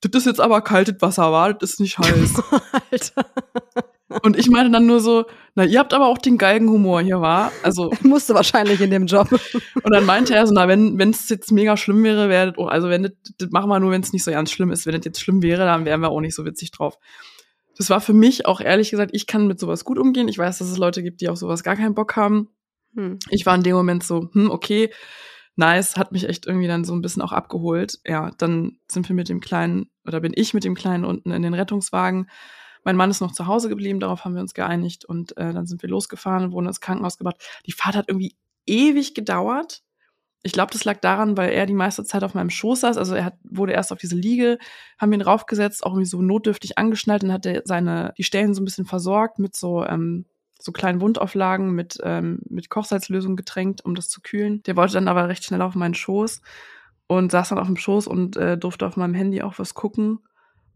[0.00, 2.42] das ist jetzt aber kaltes Wasser, war, das ist nicht heiß.
[2.90, 3.26] Alter.
[4.22, 7.52] Und ich meinte dann nur so, na, ihr habt aber auch den Galgenhumor hier, war.
[7.62, 7.92] Also.
[8.02, 9.28] Musste wahrscheinlich in dem Job.
[9.82, 12.66] Und dann meinte er so, na, wenn, wenn es jetzt mega schlimm wäre, wäre, oh,
[12.66, 14.86] also wenn das, das machen wir nur, wenn es nicht so ganz schlimm ist.
[14.86, 16.98] Wenn das jetzt schlimm wäre, dann wären wir auch nicht so witzig drauf.
[17.76, 20.28] Das war für mich auch ehrlich gesagt, ich kann mit sowas gut umgehen.
[20.28, 22.48] Ich weiß, dass es Leute gibt, die auf sowas gar keinen Bock haben.
[22.94, 23.18] Hm.
[23.30, 24.90] Ich war in dem Moment so, hm, okay,
[25.58, 27.98] nice, hat mich echt irgendwie dann so ein bisschen auch abgeholt.
[28.06, 31.42] Ja, dann sind wir mit dem Kleinen, oder bin ich mit dem Kleinen unten in
[31.42, 32.30] den Rettungswagen.
[32.84, 35.66] Mein Mann ist noch zu Hause geblieben, darauf haben wir uns geeinigt und äh, dann
[35.66, 37.42] sind wir losgefahren und wurden ins Krankenhaus gebracht.
[37.66, 38.36] Die Fahrt hat irgendwie
[38.66, 39.82] ewig gedauert.
[40.44, 42.96] Ich glaube, das lag daran, weil er die meiste Zeit auf meinem Schoß saß.
[42.96, 44.58] Also er hat, wurde erst auf diese Liege,
[44.98, 48.62] haben ihn raufgesetzt, auch irgendwie so notdürftig angeschnallt und hat er seine, die Stellen so
[48.62, 50.26] ein bisschen versorgt mit so ähm,
[50.60, 54.62] so kleinen Wundauflagen mit, ähm, mit Kochsalzlösung getränkt, um das zu kühlen.
[54.64, 56.40] Der wollte dann aber recht schnell auf meinen Schoß
[57.06, 60.20] und saß dann auf dem Schoß und äh, durfte auf meinem Handy auch was gucken.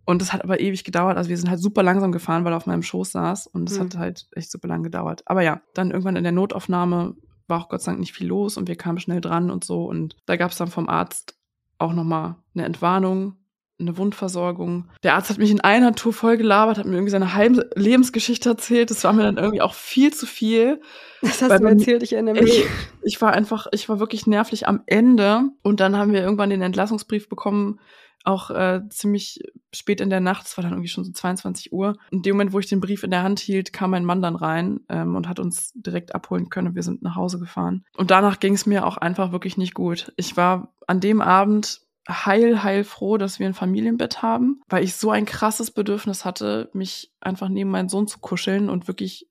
[0.04, 1.16] Und das hat aber ewig gedauert.
[1.16, 3.46] Also wir sind halt super langsam gefahren, weil er auf meinem Schoß saß.
[3.46, 3.84] Und das mhm.
[3.84, 5.22] hat halt echt super lang gedauert.
[5.26, 7.14] Aber ja, dann irgendwann in der Notaufnahme
[7.46, 9.84] war auch Gott sei Dank nicht viel los und wir kamen schnell dran und so.
[9.84, 11.38] Und da gab es dann vom Arzt
[11.78, 13.36] auch nochmal eine Entwarnung
[13.78, 14.88] eine Wundversorgung.
[15.02, 18.48] Der Arzt hat mich in einer Tour voll gelabert, hat mir irgendwie seine halbe Lebensgeschichte
[18.48, 18.90] erzählt.
[18.90, 20.80] Das war mir dann irgendwie auch viel zu viel.
[21.20, 22.64] Das hast du mir erzählt, ich erinnere mich.
[23.02, 25.50] Ich war einfach, ich war wirklich nervlich am Ende.
[25.62, 27.80] Und dann haben wir irgendwann den Entlassungsbrief bekommen,
[28.24, 29.40] auch äh, ziemlich
[29.72, 31.96] spät in der Nacht, es war dann irgendwie schon so 22 Uhr.
[32.10, 34.36] In dem Moment, wo ich den Brief in der Hand hielt, kam mein Mann dann
[34.36, 37.84] rein ähm, und hat uns direkt abholen können wir sind nach Hause gefahren.
[37.96, 40.12] Und danach ging es mir auch einfach wirklich nicht gut.
[40.16, 44.96] Ich war an dem Abend heil, heil froh, dass wir ein Familienbett haben, weil ich
[44.96, 49.28] so ein krasses Bedürfnis hatte, mich einfach neben meinen Sohn zu kuscheln und wirklich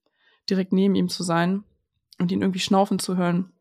[0.48, 1.64] direkt neben ihm zu sein
[2.18, 3.52] und ihn irgendwie schnaufen zu hören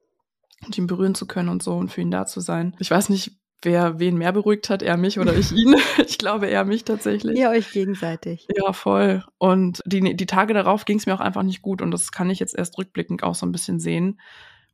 [0.65, 2.75] und ihn berühren zu können und so und für ihn da zu sein.
[2.79, 5.75] Ich weiß nicht, wer wen mehr beruhigt hat, er mich oder ich ihn.
[6.07, 7.37] ich glaube eher mich tatsächlich.
[7.37, 8.47] Ihr euch gegenseitig.
[8.55, 9.23] Ja, voll.
[9.37, 12.29] Und die, die Tage darauf ging es mir auch einfach nicht gut und das kann
[12.29, 14.19] ich jetzt erst rückblickend auch so ein bisschen sehen,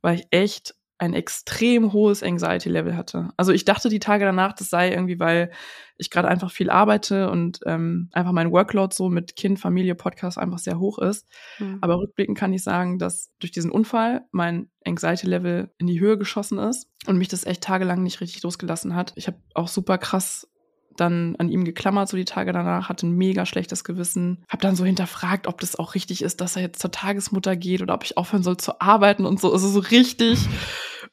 [0.00, 3.30] weil ich echt ein extrem hohes Anxiety-Level hatte.
[3.36, 5.50] Also ich dachte die Tage danach, das sei irgendwie, weil
[5.96, 10.38] ich gerade einfach viel arbeite und ähm, einfach mein Workload so mit Kind, Familie, Podcast
[10.38, 11.26] einfach sehr hoch ist.
[11.58, 11.78] Mhm.
[11.80, 16.58] Aber rückblickend kann ich sagen, dass durch diesen Unfall mein Anxiety-Level in die Höhe geschossen
[16.58, 19.12] ist und mich das echt tagelang nicht richtig losgelassen hat.
[19.14, 20.48] Ich habe auch super krass
[21.00, 24.44] dann an ihm geklammert, so die Tage danach, hatte ein mega schlechtes Gewissen.
[24.48, 27.82] Hab dann so hinterfragt, ob das auch richtig ist, dass er jetzt zur Tagesmutter geht
[27.82, 29.52] oder ob ich aufhören soll zu arbeiten und so.
[29.52, 30.38] Also so richtig,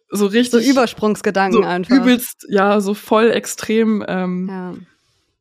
[0.09, 0.63] so richtig.
[0.63, 1.95] So Übersprungsgedanken so einfach.
[1.95, 4.03] Übelst, ja, so voll extrem.
[4.07, 4.73] Ähm, ja.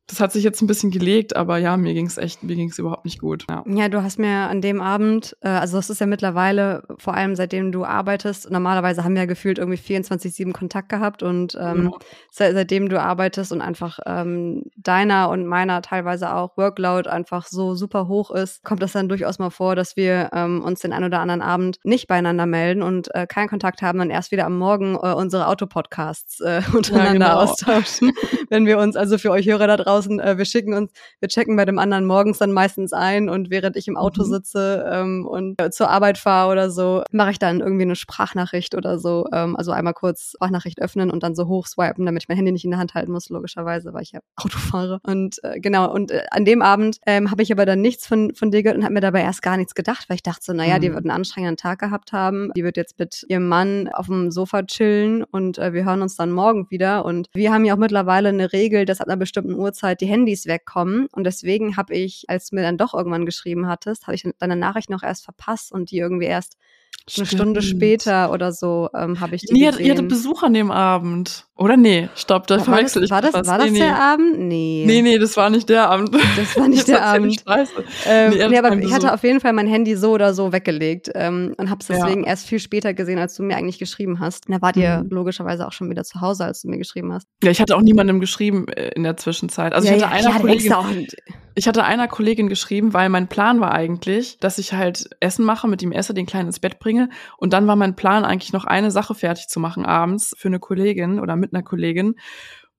[0.07, 3.05] Das hat sich jetzt ein bisschen gelegt, aber ja, mir ging's echt, mir ging's überhaupt
[3.05, 3.45] nicht gut.
[3.49, 3.63] Ja.
[3.67, 7.35] ja, du hast mir an dem Abend, äh, also es ist ja mittlerweile, vor allem
[7.35, 11.99] seitdem du arbeitest, normalerweise haben wir ja gefühlt irgendwie 24-7 Kontakt gehabt und ähm, ja.
[12.29, 17.73] seit, seitdem du arbeitest und einfach ähm, deiner und meiner teilweise auch Workload einfach so
[17.73, 21.05] super hoch ist, kommt das dann durchaus mal vor, dass wir ähm, uns den einen
[21.05, 24.59] oder anderen Abend nicht beieinander melden und äh, keinen Kontakt haben und erst wieder am
[24.59, 27.51] Morgen äh, unsere Autopodcasts äh, untereinander ja, genau.
[27.51, 28.11] austauschen,
[28.49, 31.29] wenn wir uns also für euch Hörer da draußen draußen, äh, wir schicken uns, wir
[31.29, 34.29] checken bei dem anderen morgens dann meistens ein und während ich im Auto mhm.
[34.29, 38.75] sitze ähm, und äh, zur Arbeit fahre oder so, mache ich dann irgendwie eine Sprachnachricht
[38.75, 39.25] oder so.
[39.33, 42.65] Ähm, also einmal kurz Sprachnachricht öffnen und dann so hochswipen, damit ich mein Handy nicht
[42.65, 44.99] in der Hand halten muss, logischerweise, weil ich ja Auto fahre.
[45.03, 48.33] Und äh, genau, und äh, an dem Abend ähm, habe ich aber dann nichts von,
[48.35, 50.53] von dir gehört und habe mir dabei erst gar nichts gedacht, weil ich dachte so,
[50.53, 50.81] naja, mhm.
[50.81, 52.51] die wird einen anstrengenden Tag gehabt haben.
[52.55, 56.15] Die wird jetzt mit ihrem Mann auf dem Sofa chillen und äh, wir hören uns
[56.15, 57.05] dann morgen wieder.
[57.05, 60.07] Und wir haben ja auch mittlerweile eine Regel, dass ab einer bestimmten Uhrzeit Zeit die
[60.07, 61.07] Handys wegkommen.
[61.11, 64.55] Und deswegen habe ich, als du mir dann doch irgendwann geschrieben hattest, habe ich deine
[64.55, 66.57] Nachricht noch erst verpasst und die irgendwie erst
[67.07, 67.29] Stimmt.
[67.29, 69.85] Eine Stunde später oder so ähm, habe ich die nee, gesehen.
[69.85, 71.45] Ihr hattet Besuch an dem Abend.
[71.55, 73.99] Oder nee, stopp, da verwechsel ich War das, war das nee, der nee.
[73.99, 74.39] Abend?
[74.39, 74.83] Nee.
[74.87, 76.15] Nee, nee, das war nicht der Abend.
[76.35, 77.43] Das war nicht der Abend.
[78.07, 81.11] Ähm, nee, nee, aber ich hatte auf jeden Fall mein Handy so oder so weggelegt
[81.13, 82.29] ähm, und habe es deswegen ja.
[82.29, 84.49] erst viel später gesehen, als du mir eigentlich geschrieben hast.
[84.49, 85.09] Da wart ihr mhm.
[85.11, 87.27] logischerweise auch schon wieder zu Hause, als du mir geschrieben hast.
[87.43, 89.73] Ja, ich hatte auch niemandem geschrieben äh, in der Zwischenzeit.
[89.73, 91.07] Also ja, ich hatte ja, einer Kollegin,
[91.55, 95.69] ich hatte einer Kollegin geschrieben, weil mein Plan war eigentlich, dass ich halt Essen mache,
[95.69, 98.65] mit ihm esse, den Kleinen ins Bett bringe und dann war mein Plan eigentlich noch
[98.65, 102.15] eine Sache fertig zu machen abends für eine Kollegin oder mit einer Kollegin.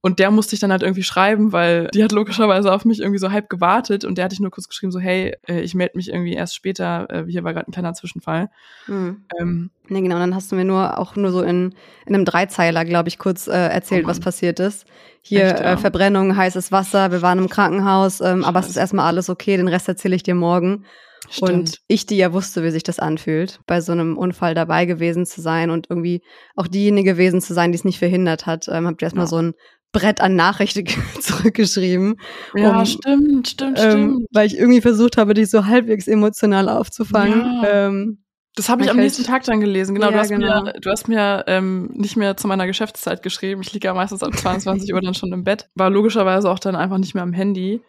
[0.07, 3.19] Und der musste ich dann halt irgendwie schreiben, weil die hat logischerweise auf mich irgendwie
[3.19, 5.97] so halb gewartet und der hatte ich nur kurz geschrieben, so, hey, äh, ich melde
[5.97, 8.49] mich irgendwie erst später, äh, hier war gerade ein kleiner Zwischenfall.
[8.87, 9.25] Mhm.
[9.37, 12.85] Ähm, nee, genau, dann hast du mir nur auch nur so in, in einem Dreizeiler,
[12.85, 14.85] glaube ich, kurz äh, erzählt, oh was passiert ist.
[15.21, 15.73] Hier Echt, ja?
[15.73, 19.57] äh, Verbrennung, heißes Wasser, wir waren im Krankenhaus, ähm, aber es ist erstmal alles okay,
[19.57, 20.85] den Rest erzähle ich dir morgen.
[21.29, 21.51] Stimmt.
[21.51, 25.25] Und ich, die ja wusste, wie sich das anfühlt, bei so einem Unfall dabei gewesen
[25.25, 26.21] zu sein und irgendwie
[26.55, 29.29] auch diejenige gewesen zu sein, die es nicht verhindert hat, ähm, habt ihr erstmal ja.
[29.29, 29.53] so ein
[29.91, 30.85] Brett an Nachrichten
[31.19, 32.19] zurückgeschrieben.
[32.55, 34.27] Ja, um, stimmt, stimmt, ähm, stimmt.
[34.31, 37.63] Weil ich irgendwie versucht habe, dich so halbwegs emotional aufzufangen.
[37.63, 37.87] Ja.
[37.87, 38.23] Ähm,
[38.55, 39.93] das habe ich am nächsten Tag dann gelesen.
[39.93, 40.63] Genau, ja, du hast genau.
[40.63, 43.61] mir, du hast mir ähm, nicht mehr zu meiner Geschäftszeit geschrieben.
[43.61, 45.69] Ich liege ja meistens ab 22 Uhr dann schon im Bett.
[45.75, 47.81] War logischerweise auch dann einfach nicht mehr am Handy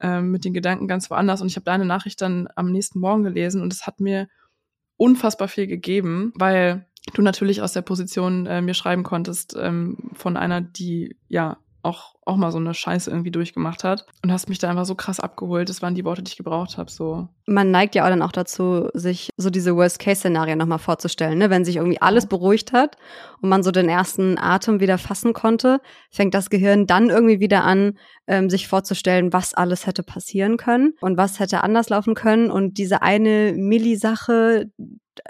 [0.00, 1.42] ähm, mit den Gedanken ganz woanders.
[1.42, 4.26] Und ich habe deine Nachricht dann am nächsten Morgen gelesen und es hat mir
[4.96, 10.36] unfassbar viel gegeben, weil du natürlich aus der Position äh, mir schreiben konntest ähm, von
[10.36, 14.58] einer, die ja auch, auch mal so eine Scheiße irgendwie durchgemacht hat und hast mich
[14.58, 15.68] da einfach so krass abgeholt.
[15.68, 16.90] Das waren die Worte, die ich gebraucht habe.
[16.90, 17.28] So.
[17.46, 21.38] Man neigt ja auch dann auch dazu, sich so diese Worst-Case-Szenarien nochmal vorzustellen.
[21.38, 21.50] Ne?
[21.50, 22.96] Wenn sich irgendwie alles beruhigt hat
[23.40, 27.62] und man so den ersten Atem wieder fassen konnte, fängt das Gehirn dann irgendwie wieder
[27.64, 27.96] an,
[28.26, 32.50] ähm, sich vorzustellen, was alles hätte passieren können und was hätte anders laufen können.
[32.50, 34.70] Und diese eine Millisache,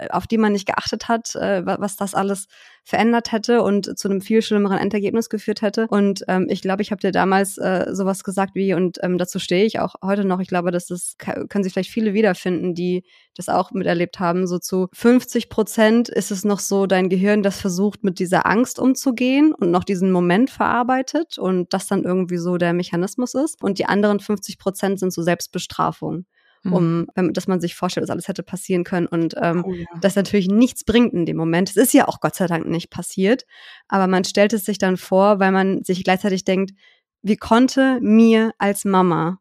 [0.09, 2.47] auf die man nicht geachtet hat, äh, was das alles
[2.83, 5.87] verändert hätte und zu einem viel schlimmeren Endergebnis geführt hätte.
[5.87, 9.39] Und ähm, ich glaube, ich habe dir damals äh, sowas gesagt wie, und ähm, dazu
[9.39, 13.03] stehe ich auch heute noch, ich glaube, das können sich vielleicht viele wiederfinden, die
[13.35, 14.47] das auch miterlebt haben.
[14.47, 18.79] So zu 50 Prozent ist es noch so dein Gehirn, das versucht, mit dieser Angst
[18.79, 23.61] umzugehen und noch diesen Moment verarbeitet und das dann irgendwie so der Mechanismus ist.
[23.61, 26.25] Und die anderen 50 Prozent sind so Selbstbestrafung
[26.73, 27.33] um, mhm.
[27.33, 29.85] dass man sich vorstellt, dass alles hätte passieren können und ähm, oh, ja.
[30.01, 31.69] das natürlich nichts bringt in dem Moment.
[31.69, 33.45] Es ist ja auch Gott sei Dank nicht passiert,
[33.87, 36.73] aber man stellt es sich dann vor, weil man sich gleichzeitig denkt,
[37.21, 39.39] wie konnte mir als Mama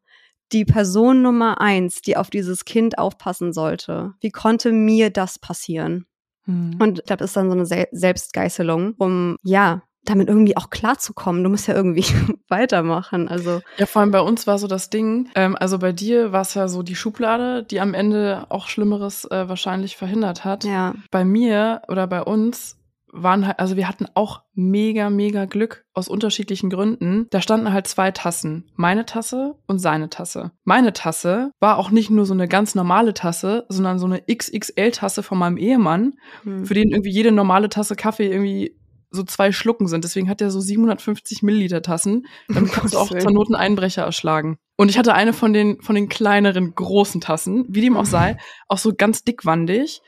[0.52, 6.06] die Person Nummer eins, die auf dieses Kind aufpassen sollte, wie konnte mir das passieren?
[6.46, 6.78] Mhm.
[6.80, 10.70] Und ich glaube, das ist dann so eine Se Selbstgeißelung, um ja damit irgendwie auch
[10.70, 11.44] klarzukommen.
[11.44, 12.04] Du musst ja irgendwie
[12.48, 13.28] weitermachen.
[13.28, 15.28] Also ja, vor allem bei uns war so das Ding.
[15.34, 19.24] Ähm, also bei dir war es ja so die Schublade, die am Ende auch Schlimmeres
[19.26, 20.64] äh, wahrscheinlich verhindert hat.
[20.64, 20.94] Ja.
[21.10, 22.76] Bei mir oder bei uns
[23.16, 27.26] waren halt, also wir hatten auch mega, mega Glück aus unterschiedlichen Gründen.
[27.30, 28.70] Da standen halt zwei Tassen.
[28.74, 30.52] Meine Tasse und seine Tasse.
[30.64, 35.22] Meine Tasse war auch nicht nur so eine ganz normale Tasse, sondern so eine XXL-Tasse
[35.22, 36.66] von meinem Ehemann, hm.
[36.66, 38.76] für den irgendwie jede normale Tasse Kaffee irgendwie
[39.16, 40.04] so zwei Schlucken sind.
[40.04, 42.26] Deswegen hat er so 750 Milliliter Tassen.
[42.48, 44.58] Damit kannst du auch zur Not einen Einbrecher erschlagen.
[44.76, 48.36] Und ich hatte eine von den, von den kleineren, großen Tassen, wie dem auch sei,
[48.68, 50.02] auch so ganz dickwandig.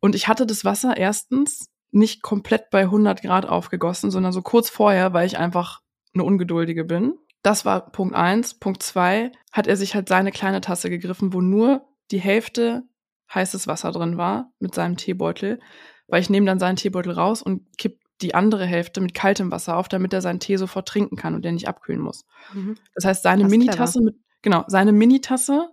[0.00, 4.68] Und ich hatte das Wasser erstens nicht komplett bei 100 Grad aufgegossen, sondern so kurz
[4.70, 5.80] vorher, weil ich einfach
[6.14, 7.14] eine Ungeduldige bin.
[7.42, 8.54] Das war Punkt eins.
[8.54, 12.82] Punkt zwei hat er sich halt seine kleine Tasse gegriffen, wo nur die Hälfte
[13.32, 15.60] heißes Wasser drin war mit seinem Teebeutel,
[16.08, 19.76] weil ich nehme dann seinen Teebeutel raus und kipp die andere Hälfte mit kaltem Wasser
[19.76, 22.24] auf, damit er seinen Tee sofort trinken kann und der nicht abkühlen muss.
[22.52, 22.76] Mhm.
[22.94, 25.68] Das heißt, seine Minitasse mit, genau, seine Minitasse,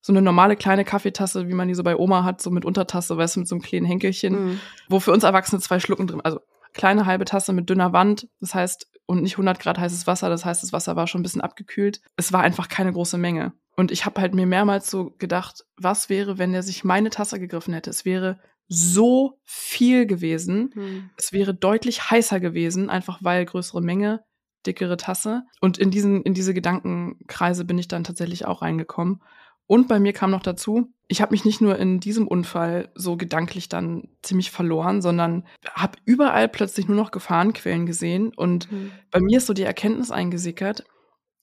[0.00, 3.16] so eine normale kleine Kaffeetasse, wie man die so bei Oma hat, so mit Untertasse,
[3.16, 4.60] weißt du, mit so einem kleinen Henkelchen, mhm.
[4.88, 6.40] wo für uns Erwachsene zwei Schlucken drin, also
[6.74, 10.44] kleine halbe Tasse mit dünner Wand, das heißt, und nicht 100 Grad heißes Wasser, das
[10.44, 12.00] heißt, das Wasser war schon ein bisschen abgekühlt.
[12.16, 13.52] Es war einfach keine große Menge.
[13.76, 17.38] Und ich habe halt mir mehrmals so gedacht, was wäre, wenn er sich meine Tasse
[17.40, 17.90] gegriffen hätte?
[17.90, 18.38] Es wäre
[18.68, 20.70] so viel gewesen.
[20.74, 21.10] Hm.
[21.16, 24.24] Es wäre deutlich heißer gewesen, einfach weil größere Menge,
[24.66, 25.42] dickere Tasse.
[25.60, 29.22] Und in diesen, in diese Gedankenkreise bin ich dann tatsächlich auch reingekommen.
[29.66, 33.16] Und bei mir kam noch dazu, ich habe mich nicht nur in diesem Unfall so
[33.16, 38.32] gedanklich dann ziemlich verloren, sondern habe überall plötzlich nur noch Gefahrenquellen gesehen.
[38.34, 38.92] Und mhm.
[39.10, 40.84] bei mir ist so die Erkenntnis eingesickert,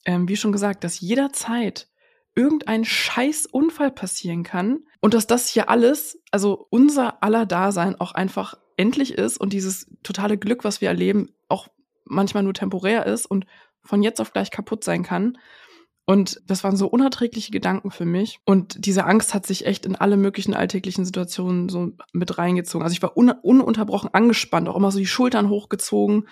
[0.05, 1.87] ähm, wie schon gesagt, dass jederzeit
[2.35, 8.13] irgendein scheiß Unfall passieren kann und dass das hier alles, also unser aller Dasein auch
[8.13, 11.67] einfach endlich ist und dieses totale Glück, was wir erleben, auch
[12.05, 13.45] manchmal nur temporär ist und
[13.83, 15.37] von jetzt auf gleich kaputt sein kann.
[16.05, 18.39] Und das waren so unerträgliche Gedanken für mich.
[18.43, 22.83] Und diese Angst hat sich echt in alle möglichen alltäglichen Situationen so mit reingezogen.
[22.83, 26.27] Also ich war un ununterbrochen angespannt, auch immer so die Schultern hochgezogen,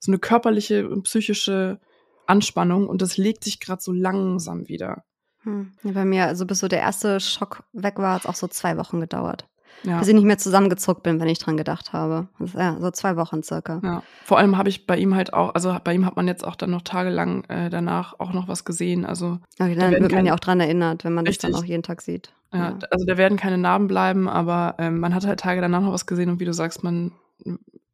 [0.00, 1.80] so eine körperliche und psychische
[2.26, 2.88] Anspannung.
[2.88, 5.04] Und das legt sich gerade so langsam wieder.
[5.42, 5.72] Hm.
[5.82, 8.76] Bei mir, also bis so der erste Schock weg war, hat es auch so zwei
[8.76, 9.46] Wochen gedauert.
[9.82, 9.98] Ja.
[9.98, 12.28] Bis ich nicht mehr zusammengezuckt bin, wenn ich dran gedacht habe.
[12.38, 13.80] Das, ja, so zwei Wochen circa.
[13.82, 14.02] Ja.
[14.24, 16.56] Vor allem habe ich bei ihm halt auch, also bei ihm hat man jetzt auch
[16.56, 19.06] dann noch tagelang äh, danach auch noch was gesehen.
[19.06, 21.50] Also okay, dann da wird man ja auch dran erinnert, wenn man richtig.
[21.50, 22.32] das dann auch jeden Tag sieht.
[22.52, 25.80] Ja, ja, also da werden keine Narben bleiben, aber ähm, man hat halt Tage danach
[25.80, 27.12] noch was gesehen und wie du sagst, man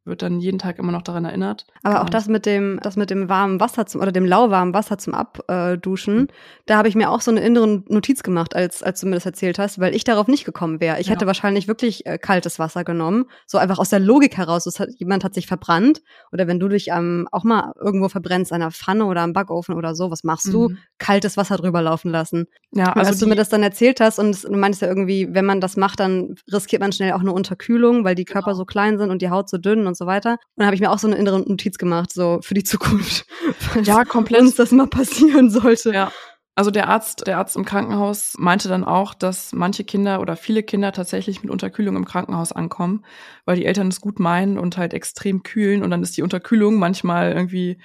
[0.07, 1.65] wird dann jeden Tag immer noch daran erinnert.
[1.83, 4.97] Aber auch das mit dem, das mit dem warmen Wasser zum oder dem lauwarmen Wasser
[4.97, 6.27] zum Abduschen, mhm.
[6.65, 9.25] da habe ich mir auch so eine innere Notiz gemacht, als, als du mir das
[9.25, 10.99] erzählt hast, weil ich darauf nicht gekommen wäre.
[10.99, 11.13] Ich ja.
[11.13, 14.65] hätte wahrscheinlich wirklich äh, kaltes Wasser genommen, so einfach aus der Logik heraus.
[14.79, 16.01] Hat, jemand hat sich verbrannt
[16.31, 19.75] oder wenn du dich ähm, auch mal irgendwo verbrennst, an einer Pfanne oder am Backofen
[19.75, 20.51] oder so, was machst mhm.
[20.51, 20.69] du?
[20.97, 22.47] Kaltes Wasser drüber laufen lassen.
[22.71, 25.45] Ja, also als du mir das dann erzählt hast und du meinst ja irgendwie, wenn
[25.45, 28.57] man das macht, dann riskiert man schnell auch eine Unterkühlung, weil die Körper genau.
[28.57, 30.31] so klein sind und die Haut so dünn und so weiter.
[30.31, 33.25] Und dann habe ich mir auch so eine innere Notiz gemacht, so für die Zukunft.
[33.83, 34.41] Ja, komplett.
[34.41, 35.93] Uns das mal passieren sollte.
[35.93, 36.11] Ja.
[36.55, 40.63] Also der Arzt, der Arzt im Krankenhaus meinte dann auch, dass manche Kinder oder viele
[40.63, 43.05] Kinder tatsächlich mit Unterkühlung im Krankenhaus ankommen,
[43.45, 46.79] weil die Eltern es gut meinen und halt extrem kühlen und dann ist die Unterkühlung
[46.79, 47.79] manchmal irgendwie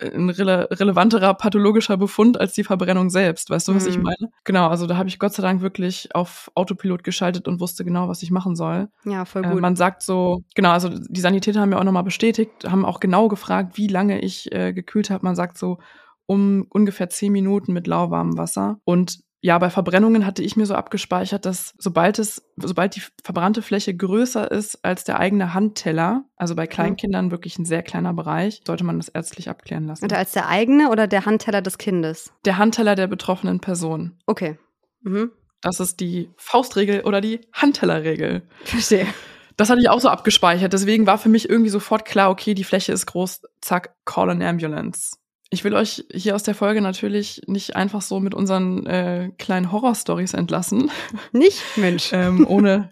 [0.00, 3.50] ein rele relevanterer pathologischer Befund als die Verbrennung selbst.
[3.50, 3.90] Weißt du, was mhm.
[3.90, 4.30] ich meine?
[4.44, 8.08] Genau, also da habe ich Gott sei Dank wirklich auf Autopilot geschaltet und wusste genau,
[8.08, 8.88] was ich machen soll.
[9.04, 9.58] Ja, voll äh, gut.
[9.58, 13.00] Äh, man sagt so, genau, also die Sanitäter haben mir auch nochmal bestätigt, haben auch
[13.00, 15.24] genau gefragt, wie lange ich äh, gekühlt habe.
[15.24, 15.78] Man sagt so,
[16.26, 18.78] um ungefähr zehn Minuten mit lauwarmem Wasser.
[18.84, 23.60] Und ja, bei Verbrennungen hatte ich mir so abgespeichert, dass sobald es, sobald die verbrannte
[23.60, 28.62] Fläche größer ist als der eigene Handteller, also bei Kleinkindern wirklich ein sehr kleiner Bereich,
[28.64, 30.04] sollte man das ärztlich abklären lassen.
[30.04, 32.32] Oder als der eigene oder der Handteller des Kindes?
[32.44, 34.16] Der Handteller der betroffenen Person.
[34.26, 34.58] Okay.
[35.00, 35.32] Mhm.
[35.60, 38.42] Das ist die Faustregel oder die Handtellerregel.
[38.62, 39.08] Verstehe.
[39.56, 40.72] Das hatte ich auch so abgespeichert.
[40.72, 44.40] Deswegen war für mich irgendwie sofort klar, okay, die Fläche ist groß, zack, call an
[44.40, 45.16] ambulance.
[45.52, 49.70] Ich will euch hier aus der Folge natürlich nicht einfach so mit unseren äh, kleinen
[49.70, 50.90] Horrorstories entlassen.
[51.32, 52.10] Nicht, Mensch.
[52.14, 52.90] ähm, ohne,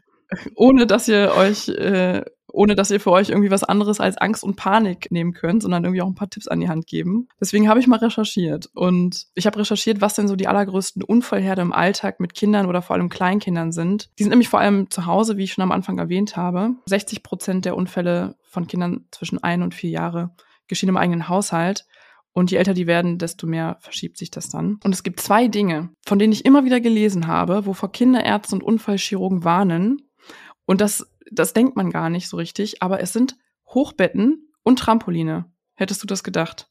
[0.57, 4.45] ohne dass ihr euch, äh, ohne dass ihr für euch irgendwie was anderes als Angst
[4.45, 7.29] und Panik nehmen könnt, sondern irgendwie auch ein paar Tipps an die Hand geben.
[7.41, 11.63] Deswegen habe ich mal recherchiert und ich habe recherchiert, was denn so die allergrößten Unfallherde
[11.63, 14.11] im Alltag mit Kindern oder vor allem Kleinkindern sind.
[14.19, 16.73] Die sind nämlich vor allem zu Hause, wie ich schon am Anfang erwähnt habe.
[16.85, 20.35] 60 Prozent der Unfälle von Kindern zwischen ein und vier Jahre
[20.71, 21.87] geschehen im eigenen Haushalt.
[22.33, 24.79] Und je älter die werden, desto mehr verschiebt sich das dann.
[24.85, 28.63] Und es gibt zwei Dinge, von denen ich immer wieder gelesen habe, wovor Kinderärzte und
[28.63, 30.09] Unfallchirurgen warnen.
[30.65, 35.53] Und das, das denkt man gar nicht so richtig, aber es sind Hochbetten und Trampoline.
[35.75, 36.69] Hättest du das gedacht?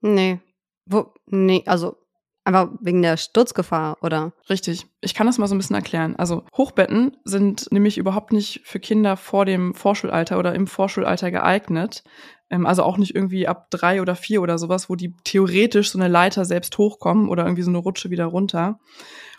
[0.00, 0.40] Nee.
[0.86, 1.96] Wo, nee, also
[2.44, 4.32] einfach wegen der Sturzgefahr, oder?
[4.48, 4.86] Richtig.
[5.00, 6.16] Ich kann das mal so ein bisschen erklären.
[6.16, 12.02] Also Hochbetten sind nämlich überhaupt nicht für Kinder vor dem Vorschulalter oder im Vorschulalter geeignet,
[12.50, 16.08] also auch nicht irgendwie ab drei oder vier oder sowas, wo die theoretisch so eine
[16.08, 18.78] Leiter selbst hochkommen oder irgendwie so eine Rutsche wieder runter.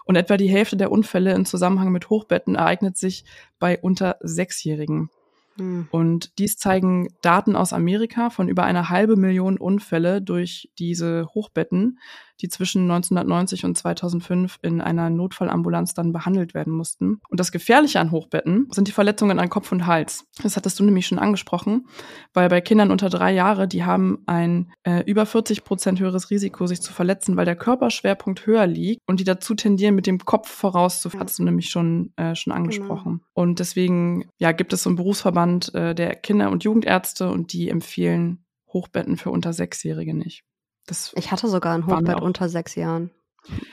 [0.05, 3.25] Und etwa die Hälfte der Unfälle im Zusammenhang mit Hochbetten ereignet sich
[3.59, 5.09] bei unter Sechsjährigen.
[5.57, 5.87] Hm.
[5.91, 11.99] Und dies zeigen Daten aus Amerika von über einer halbe Million Unfälle durch diese Hochbetten,
[12.41, 17.19] die zwischen 1990 und 2005 in einer Notfallambulanz dann behandelt werden mussten.
[17.29, 20.25] Und das Gefährliche an Hochbetten sind die Verletzungen an Kopf und Hals.
[20.41, 21.87] Das hattest du nämlich schon angesprochen,
[22.33, 26.67] weil bei Kindern unter drei Jahre, die haben ein äh, über 40 Prozent höheres Risiko,
[26.67, 30.49] sich zu verletzen, weil der Körperschwerpunkt höher liegt und die dazu tendieren, mit dem Kopf
[30.49, 33.19] voraus zu, hattest du nämlich schon, äh, schon angesprochen.
[33.19, 33.25] Genau.
[33.33, 37.69] Und deswegen, ja, gibt es so einen Berufsverband äh, der Kinder- und Jugendärzte und die
[37.69, 40.43] empfehlen Hochbetten für unter Sechsjährige nicht.
[40.87, 43.11] Das ich hatte sogar ein Hochbett unter sechs Jahren.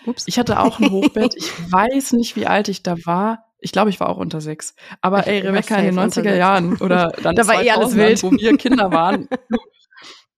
[0.07, 0.25] Ups.
[0.27, 1.35] Ich hatte auch ein Hochbett.
[1.37, 3.45] Ich weiß nicht, wie alt ich da war.
[3.61, 4.75] Ich glaube, ich war auch unter sechs.
[5.01, 8.23] Aber ich, ey, Rebecca, in den 90er Jahren oder dann da war eh alles wild.
[8.23, 9.29] wo wir Kinder waren.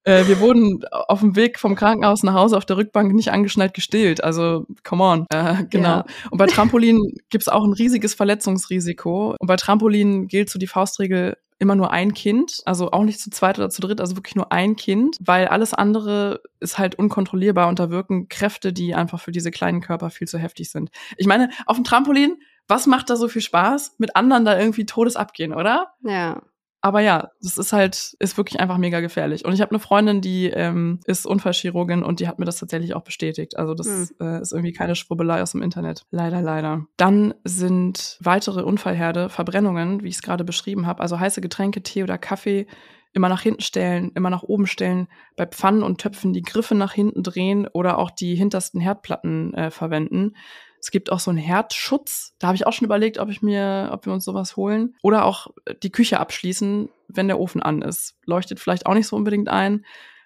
[0.05, 3.75] äh, wir wurden auf dem Weg vom Krankenhaus nach Hause auf der Rückbank nicht angeschnallt
[3.75, 4.23] gestillt.
[4.23, 5.27] Also, come on.
[5.31, 5.89] Äh, genau.
[5.89, 6.05] Ja.
[6.31, 9.37] Und bei Trampolin gibt's auch ein riesiges Verletzungsrisiko.
[9.39, 13.31] Und bei Trampolin gilt so die Faustregel, immer nur ein Kind, also auch nicht zu
[13.31, 17.69] zweit oder zu dritt, also wirklich nur ein Kind, weil alles andere ist halt unkontrollierbar
[17.69, 20.91] und da wirken Kräfte, die einfach für diese kleinen Körper viel zu heftig sind.
[21.19, 23.97] Ich meine, auf dem Trampolin, was macht da so viel Spaß?
[23.99, 25.93] Mit anderen da irgendwie Todes abgehen, oder?
[26.03, 26.41] Ja.
[26.83, 29.45] Aber ja, das ist halt, ist wirklich einfach mega gefährlich.
[29.45, 32.95] Und ich habe eine Freundin, die ähm, ist Unfallchirurgin und die hat mir das tatsächlich
[32.95, 33.59] auch bestätigt.
[33.59, 34.09] Also das mhm.
[34.21, 36.07] äh, ist irgendwie keine Schwurbelei aus dem Internet.
[36.11, 36.87] Leider, leider.
[36.97, 41.01] Dann sind weitere Unfallherde Verbrennungen, wie ich es gerade beschrieben habe.
[41.01, 42.67] Also heiße Getränke, Tee oder Kaffee
[43.13, 46.93] immer nach hinten stellen, immer nach oben stellen, bei Pfannen und Töpfen die Griffe nach
[46.93, 50.35] hinten drehen oder auch die hintersten Herdplatten äh, verwenden.
[50.81, 52.35] Es gibt auch so einen Herdschutz.
[52.39, 54.97] Da habe ich auch schon überlegt, ob ich mir, ob wir uns sowas holen.
[55.03, 55.49] Oder auch
[55.83, 58.17] die Küche abschließen, wenn der Ofen an ist.
[58.25, 59.85] Leuchtet vielleicht auch nicht so unbedingt ein.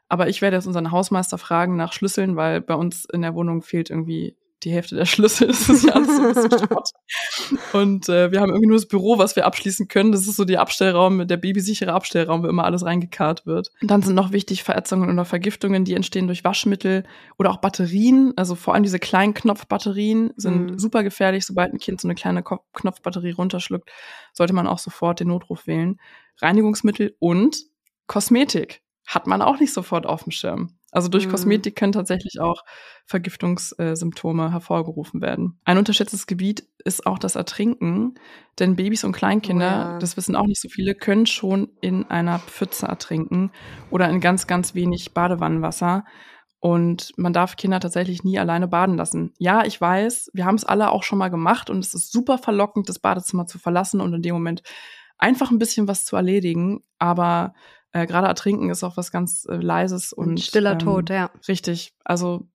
[0.09, 3.63] Aber ich werde jetzt unseren Hausmeister fragen nach Schlüsseln, weil bei uns in der Wohnung
[3.63, 5.49] fehlt irgendwie die Hälfte der Schlüssel.
[5.49, 6.91] Das ist ja alles so ein bisschen Schrott.
[7.73, 10.13] Und äh, wir haben irgendwie nur das Büro, was wir abschließen können.
[10.13, 13.71] Das ist so der Abstellraum, der babysichere Abstellraum, wo immer alles reingekarrt wird.
[13.81, 17.05] Und dann sind noch wichtig Verätzungen oder Vergiftungen, die entstehen durch Waschmittel
[17.39, 18.33] oder auch Batterien.
[18.37, 20.79] Also vor allem diese kleinen Knopfbatterien sind mhm.
[20.79, 21.45] super gefährlich.
[21.47, 23.91] Sobald ein Kind so eine kleine Knopfbatterie runterschluckt,
[24.33, 26.01] sollte man auch sofort den Notruf wählen.
[26.41, 27.59] Reinigungsmittel und
[28.07, 30.74] Kosmetik hat man auch nicht sofort auf dem Schirm.
[30.95, 31.33] Also durch mhm.
[31.33, 32.63] Kosmetik können tatsächlich auch
[33.05, 35.59] Vergiftungssymptome hervorgerufen werden.
[35.65, 38.15] Ein unterschätztes Gebiet ist auch das Ertrinken,
[38.61, 39.99] denn Babys und Kleinkinder, oh ja.
[39.99, 43.51] das wissen auch nicht so viele, können schon in einer Pfütze ertrinken
[43.91, 46.05] oder in ganz, ganz wenig Badewannenwasser.
[46.61, 49.35] Und man darf Kinder tatsächlich nie alleine baden lassen.
[49.39, 52.39] Ja, ich weiß, wir haben es alle auch schon mal gemacht und es ist super
[52.39, 54.63] verlockend, das Badezimmer zu verlassen und in dem Moment
[55.19, 56.85] einfach ein bisschen was zu erledigen.
[57.01, 57.53] Aber
[57.95, 61.31] äh, gerade ertrinken ist auch was ganz äh, leises und stiller ähm, Tod, ja.
[61.49, 61.95] Richtig.
[62.05, 62.49] Also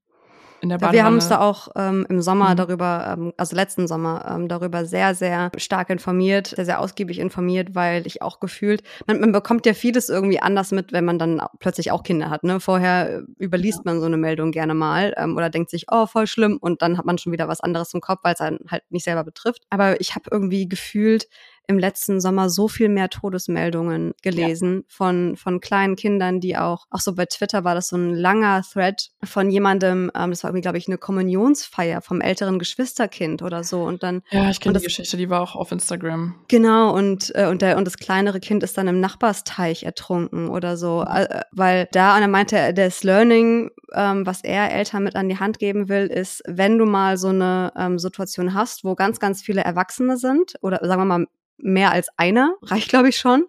[0.62, 0.98] in der Badewanne.
[0.98, 2.58] Wir haben uns da auch ähm, im Sommer mhm.
[2.58, 7.74] darüber, ähm, also letzten Sommer, ähm, darüber sehr, sehr stark informiert, sehr, sehr ausgiebig informiert,
[7.74, 11.42] weil ich auch gefühlt, man, man bekommt ja vieles irgendwie anders mit, wenn man dann
[11.60, 12.44] plötzlich auch Kinder hat.
[12.44, 12.60] Ne?
[12.60, 13.92] Vorher äh, überliest ja.
[13.92, 16.98] man so eine Meldung gerne mal ähm, oder denkt sich, oh, voll schlimm und dann
[16.98, 19.64] hat man schon wieder was anderes im Kopf, weil es einen halt nicht selber betrifft.
[19.70, 21.28] Aber ich habe irgendwie gefühlt,
[21.70, 24.84] im letzten Sommer so viel mehr Todesmeldungen gelesen ja.
[24.88, 28.64] von, von kleinen Kindern, die auch, auch so bei Twitter war das so ein langer
[28.64, 33.64] Thread von jemandem, ähm, das war irgendwie, glaube ich, eine Kommunionsfeier vom älteren Geschwisterkind oder
[33.64, 33.84] so.
[33.84, 34.24] Und dann.
[34.32, 36.44] Ja, ich kenne die Geschichte, die war auch auf Instagram.
[36.48, 40.76] Genau, und, äh, und, der, und das kleinere Kind ist dann im Nachbarsteich ertrunken oder
[40.76, 41.06] so.
[41.08, 41.16] Mhm.
[41.18, 45.38] Äh, weil da, und er meinte, das Learning, ähm, was er Eltern mit an die
[45.38, 49.44] Hand geben will, ist, wenn du mal so eine ähm, Situation hast, wo ganz, ganz
[49.44, 51.28] viele Erwachsene sind, oder sagen wir mal
[51.62, 53.46] mehr als einer, reicht glaube ich schon.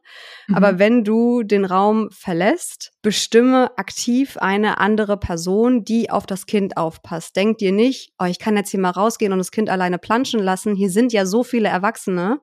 [0.49, 0.55] Mhm.
[0.55, 6.77] Aber wenn du den Raum verlässt, bestimme aktiv eine andere Person, die auf das Kind
[6.77, 7.37] aufpasst.
[7.37, 10.41] Denk dir nicht, oh, ich kann jetzt hier mal rausgehen und das Kind alleine planschen
[10.41, 10.75] lassen.
[10.75, 12.41] Hier sind ja so viele Erwachsene.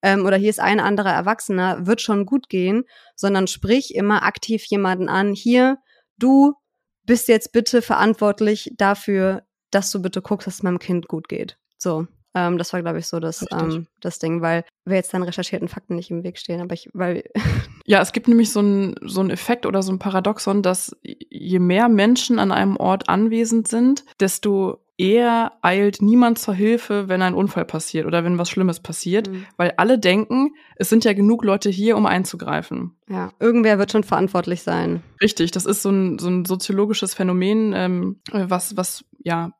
[0.00, 2.84] Ähm, oder hier ist ein anderer Erwachsener, wird schon gut gehen,
[3.16, 5.34] sondern sprich immer aktiv jemanden an.
[5.34, 5.78] Hier,
[6.18, 6.54] du
[7.02, 11.58] bist jetzt bitte verantwortlich dafür, dass du bitte guckst, dass es meinem Kind gut geht.
[11.78, 12.06] So.
[12.34, 15.68] Ähm, das war, glaube ich, so das, ähm, das Ding, weil wir jetzt dann recherchierten
[15.68, 17.24] Fakten nicht im Weg stehen, aber ich, weil.
[17.86, 21.58] ja, es gibt nämlich so einen so einen Effekt oder so ein Paradoxon, dass je
[21.58, 27.34] mehr Menschen an einem Ort anwesend sind, desto eher eilt niemand zur Hilfe, wenn ein
[27.34, 29.46] Unfall passiert oder wenn was Schlimmes passiert, mhm.
[29.56, 32.96] weil alle denken, es sind ja genug Leute hier, um einzugreifen.
[33.08, 35.02] Ja, irgendwer wird schon verantwortlich sein.
[35.22, 39.52] Richtig, das ist so ein, so ein soziologisches Phänomen, ähm, was, was ja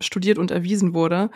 [0.00, 1.30] studiert und erwiesen wurde.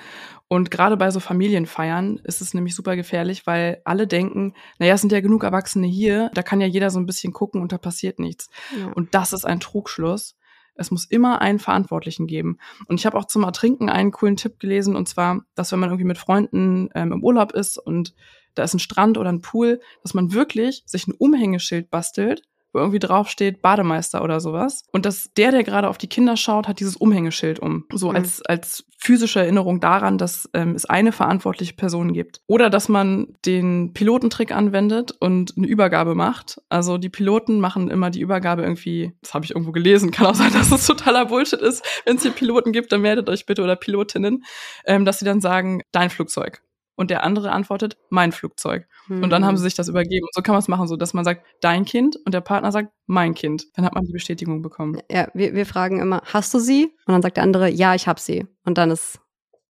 [0.49, 5.03] Und gerade bei so Familienfeiern ist es nämlich super gefährlich, weil alle denken, naja, es
[5.03, 7.79] sind ja genug Erwachsene hier, da kann ja jeder so ein bisschen gucken und da
[7.79, 8.49] passiert nichts.
[8.79, 8.91] Ja.
[8.93, 10.37] Und das ist ein Trugschluss.
[10.75, 12.59] Es muss immer einen Verantwortlichen geben.
[12.87, 15.91] Und ich habe auch zum Ertrinken einen coolen Tipp gelesen, und zwar, dass wenn man
[15.91, 18.15] irgendwie mit Freunden ähm, im Urlaub ist und
[18.55, 22.43] da ist ein Strand oder ein Pool, dass man wirklich sich ein Umhängeschild bastelt,
[22.79, 24.85] wo irgendwie draufsteht Bademeister oder sowas.
[24.93, 27.85] Und dass der, der gerade auf die Kinder schaut, hat dieses Umhängeschild um.
[27.93, 28.17] So mhm.
[28.17, 32.41] als, als physische Erinnerung daran, dass ähm, es eine verantwortliche Person gibt.
[32.47, 36.61] Oder dass man den Pilotentrick anwendet und eine Übergabe macht.
[36.69, 40.35] Also die Piloten machen immer die Übergabe irgendwie, das habe ich irgendwo gelesen, kann auch
[40.35, 41.85] sein, dass es totaler Bullshit ist.
[42.05, 44.45] Wenn es hier Piloten gibt, dann meldet euch bitte oder Pilotinnen,
[44.85, 46.63] ähm, dass sie dann sagen, dein Flugzeug
[46.99, 48.89] und der andere antwortet, mein Flugzeug.
[49.07, 49.23] Mhm.
[49.23, 49.69] Und dann haben sie hm.
[49.69, 50.25] sich das übergeben.
[50.25, 52.73] Und so kann man es machen, so dass man sagt, dein Kind und der Partner
[52.73, 53.67] sagt, mein Kind.
[53.75, 55.01] Dann hat man die Bestätigung bekommen.
[55.09, 56.93] Ja, wir, wir fragen immer, hast du sie?
[57.07, 58.49] Und dann sagt der andere, ja, ich hab sie.
[58.65, 59.21] Und dann ist,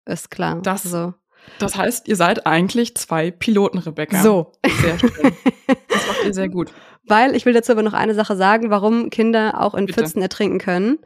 [0.04, 0.60] ist klar.
[0.62, 1.14] Das, so.
[1.58, 4.22] das heißt, ihr seid eigentlich zwei Piloten, Rebecca.
[4.22, 4.52] So.
[4.64, 5.10] Sehr schön.
[5.88, 6.72] das macht ihr sehr gut.
[7.08, 10.00] Weil ich will dazu aber noch eine Sache sagen, warum Kinder auch in Bitte.
[10.00, 10.98] Pfützen ertrinken können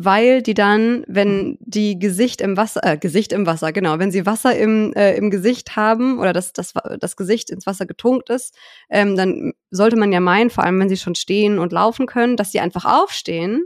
[0.00, 4.26] weil die dann, wenn die Gesicht im Wasser, äh, Gesicht im Wasser, genau, wenn sie
[4.26, 8.54] Wasser im, äh, im Gesicht haben oder das, das, das Gesicht ins Wasser getunkt ist,
[8.90, 12.36] ähm, dann sollte man ja meinen, vor allem wenn sie schon stehen und laufen können,
[12.36, 13.64] dass sie einfach aufstehen.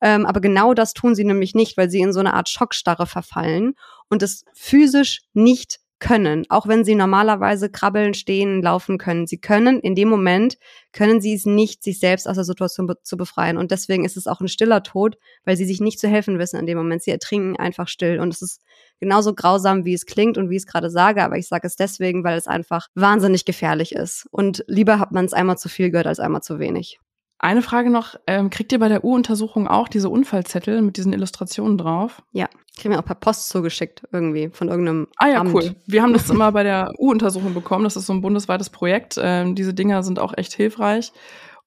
[0.00, 3.06] Ähm, aber genau das tun sie nämlich nicht, weil sie in so eine Art Schockstarre
[3.06, 3.74] verfallen
[4.08, 9.26] und es physisch nicht können, auch wenn sie normalerweise krabbeln, stehen, laufen können.
[9.26, 10.58] Sie können in dem Moment,
[10.92, 13.56] können sie es nicht, sich selbst aus der Situation be zu befreien.
[13.56, 16.60] Und deswegen ist es auch ein stiller Tod, weil sie sich nicht zu helfen wissen
[16.60, 17.02] in dem Moment.
[17.02, 18.20] Sie ertrinken einfach still.
[18.20, 18.60] Und es ist
[19.00, 21.24] genauso grausam, wie es klingt und wie ich es gerade sage.
[21.24, 24.26] Aber ich sage es deswegen, weil es einfach wahnsinnig gefährlich ist.
[24.30, 27.00] Und lieber hat man es einmal zu viel gehört als einmal zu wenig.
[27.44, 31.76] Eine Frage noch, ähm, kriegt ihr bei der U-Untersuchung auch diese Unfallzettel mit diesen Illustrationen
[31.76, 32.22] drauf?
[32.32, 35.52] Ja, kriegen wir auch per Post zugeschickt irgendwie von irgendeinem Ah ja, Amt.
[35.52, 35.76] cool.
[35.84, 37.84] Wir haben das immer bei der U-Untersuchung bekommen.
[37.84, 39.20] Das ist so ein bundesweites Projekt.
[39.20, 41.12] Ähm, diese Dinger sind auch echt hilfreich.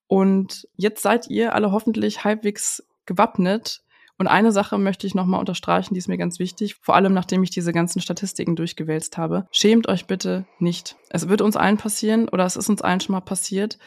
[0.08, 3.84] Und jetzt seid ihr alle hoffentlich halbwegs gewappnet.
[4.18, 7.44] Und eine Sache möchte ich nochmal unterstreichen, die ist mir ganz wichtig, vor allem nachdem
[7.44, 9.46] ich diese ganzen Statistiken durchgewälzt habe.
[9.52, 10.96] Schämt euch bitte nicht.
[11.12, 13.78] Es wird uns allen passieren oder es ist uns allen schon mal passiert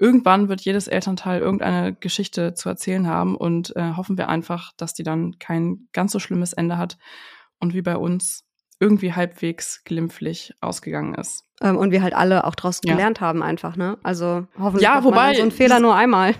[0.00, 4.94] irgendwann wird jedes Elternteil irgendeine Geschichte zu erzählen haben und äh, hoffen wir einfach, dass
[4.94, 6.96] die dann kein ganz so schlimmes Ende hat
[7.58, 8.44] und wie bei uns
[8.80, 11.44] irgendwie halbwegs glimpflich ausgegangen ist.
[11.60, 12.94] Ähm, und wir halt alle auch draußen ja.
[12.94, 13.98] gelernt haben einfach, ne?
[14.02, 16.34] Also hoffentlich ja, wobei, so ein Fehler nur einmal.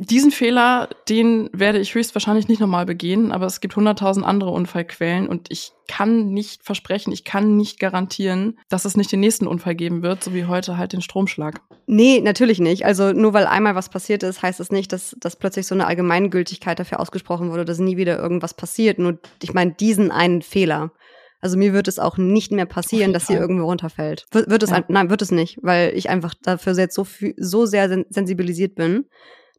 [0.00, 5.28] Diesen Fehler, den werde ich höchstwahrscheinlich nicht nochmal begehen, aber es gibt hunderttausend andere Unfallquellen
[5.28, 9.74] und ich kann nicht versprechen, ich kann nicht garantieren, dass es nicht den nächsten Unfall
[9.74, 11.60] geben wird, so wie heute halt den Stromschlag.
[11.86, 12.84] Nee, natürlich nicht.
[12.84, 15.74] Also nur weil einmal was passiert ist, heißt es das nicht, dass, dass plötzlich so
[15.74, 18.98] eine Allgemeingültigkeit dafür ausgesprochen wurde, dass nie wieder irgendwas passiert.
[18.98, 20.92] Nur, ich meine, diesen einen Fehler.
[21.40, 24.26] Also mir wird es auch nicht mehr passieren, dass sie irgendwo runterfällt.
[24.32, 24.84] Wird, wird es, ja.
[24.88, 29.06] nein, wird es nicht, weil ich einfach dafür jetzt so, so sehr sensibilisiert bin,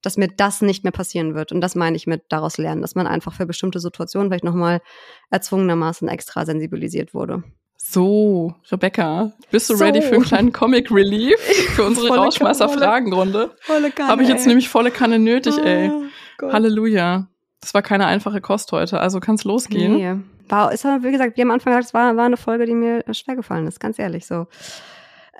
[0.01, 1.51] dass mir das nicht mehr passieren wird.
[1.51, 4.81] Und das meine ich mit daraus lernen, dass man einfach für bestimmte Situationen vielleicht nochmal
[5.29, 7.43] erzwungenermaßen extra sensibilisiert wurde.
[7.81, 9.83] So, Rebecca, bist du so.
[9.83, 11.39] ready für einen kleinen Comic Relief
[11.75, 13.51] für unsere Rauschmeißer-Fragenrunde?
[14.01, 14.49] Habe ich jetzt ey.
[14.49, 15.91] nämlich volle Kanne nötig, oh, ey.
[16.37, 16.53] Gott.
[16.53, 17.27] Halleluja.
[17.61, 19.95] Das war keine einfache Kost heute, also kann's losgehen.
[19.95, 20.15] Nee.
[20.49, 22.73] War, ist aber, wie gesagt, wie am Anfang gesagt, es war, war eine Folge, die
[22.73, 24.47] mir schwer gefallen ist, ganz ehrlich so.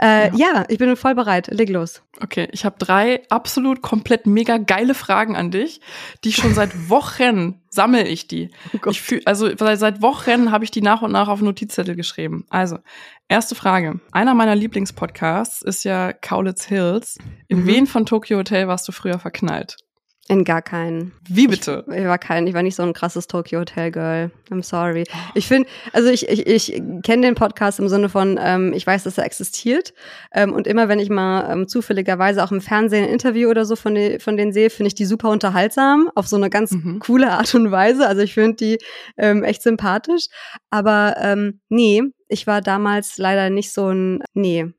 [0.02, 0.54] Äh, ja.
[0.54, 0.66] ja.
[0.70, 1.48] ich bin voll bereit.
[1.48, 2.02] Leg los.
[2.22, 5.82] Okay, ich habe drei absolut komplett mega geile Fragen an dich,
[6.24, 8.50] die schon seit Wochen sammle ich die.
[8.74, 12.46] Oh ich fühl, also seit Wochen habe ich die nach und nach auf Notizzettel geschrieben.
[12.50, 12.80] Also,
[13.28, 14.00] erste Frage.
[14.12, 17.18] Einer meiner Lieblingspodcasts ist ja Kaulitz Hills.
[17.48, 17.68] In mhm.
[17.68, 19.78] wen von Tokyo Hotel warst du früher verknallt?
[20.32, 21.12] In gar keinen.
[21.28, 21.84] Wie bitte?
[21.88, 24.30] Ich, ich, war kein, ich war nicht so ein krasses Tokyo Hotel Girl.
[24.52, 25.06] I'm sorry.
[25.34, 29.06] Ich finde, also ich, ich, ich kenne den Podcast im Sinne von, ähm, ich weiß,
[29.06, 29.92] dass er existiert.
[30.32, 33.76] Ähm, und immer wenn ich mal ähm, zufälligerweise auch im Fernsehen ein Interview oder so
[33.76, 37.00] von, de, von denen sehe, finde ich die super unterhaltsam, auf so eine ganz mhm.
[37.00, 38.08] coole Art und Weise.
[38.08, 38.78] Also ich finde die
[39.18, 40.28] ähm, echt sympathisch.
[40.70, 44.72] Aber ähm, nee, ich war damals leider nicht so ein, nee,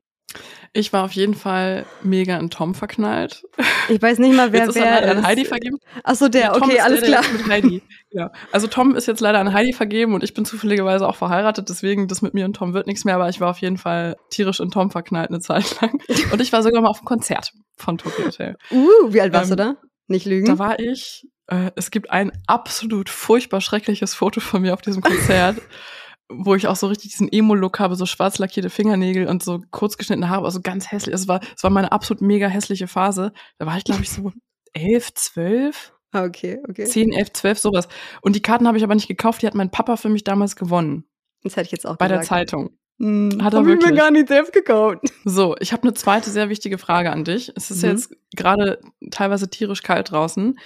[0.73, 3.43] ich war auf jeden Fall mega in Tom verknallt.
[3.89, 5.79] Ich weiß nicht mal, wer jetzt ist wer er an Heidi vergeben.
[6.05, 7.25] Ach so, der, okay, ja, alles klar.
[7.33, 7.83] mit Heidi.
[8.13, 8.31] Ja.
[8.53, 12.07] Also Tom ist jetzt leider an Heidi vergeben und ich bin zufälligerweise auch verheiratet, deswegen
[12.07, 14.61] das mit mir und Tom wird nichts mehr, aber ich war auf jeden Fall tierisch
[14.61, 16.01] in Tom verknallt eine Zeit lang.
[16.33, 18.57] Und ich war sogar mal auf einem Konzert von Tokyo Hotel.
[18.71, 19.75] Uh, wie alt warst ähm, du da?
[20.07, 20.47] Nicht lügen.
[20.47, 25.03] Da war ich, äh, es gibt ein absolut furchtbar schreckliches Foto von mir auf diesem
[25.03, 25.57] Konzert.
[26.31, 29.97] wo ich auch so richtig diesen Emo-Look habe, so schwarz lackierte Fingernägel und so kurz
[29.97, 31.15] geschnittene Haare, also ganz hässlich.
[31.15, 33.33] Es war, es war meine absolut mega hässliche Phase.
[33.59, 34.33] Da war ich, glaube ich, so
[34.73, 35.93] elf, zwölf.
[36.13, 36.85] Ah, okay, okay.
[36.85, 37.89] Zehn, elf, zwölf, sowas.
[38.23, 40.57] Und die Karten habe ich aber nicht gekauft, die hat mein Papa für mich damals
[40.57, 41.05] gewonnen.
[41.43, 42.23] Das hätte ich jetzt auch Bei gesagt.
[42.23, 42.71] der Zeitung.
[42.99, 43.87] Hm, hat er wirklich.
[43.87, 44.99] ich mir gar nicht selbst gekauft.
[45.25, 47.53] So, ich habe eine zweite sehr wichtige Frage an dich.
[47.57, 47.91] Es ist mhm.
[47.91, 50.59] jetzt gerade teilweise tierisch kalt draußen.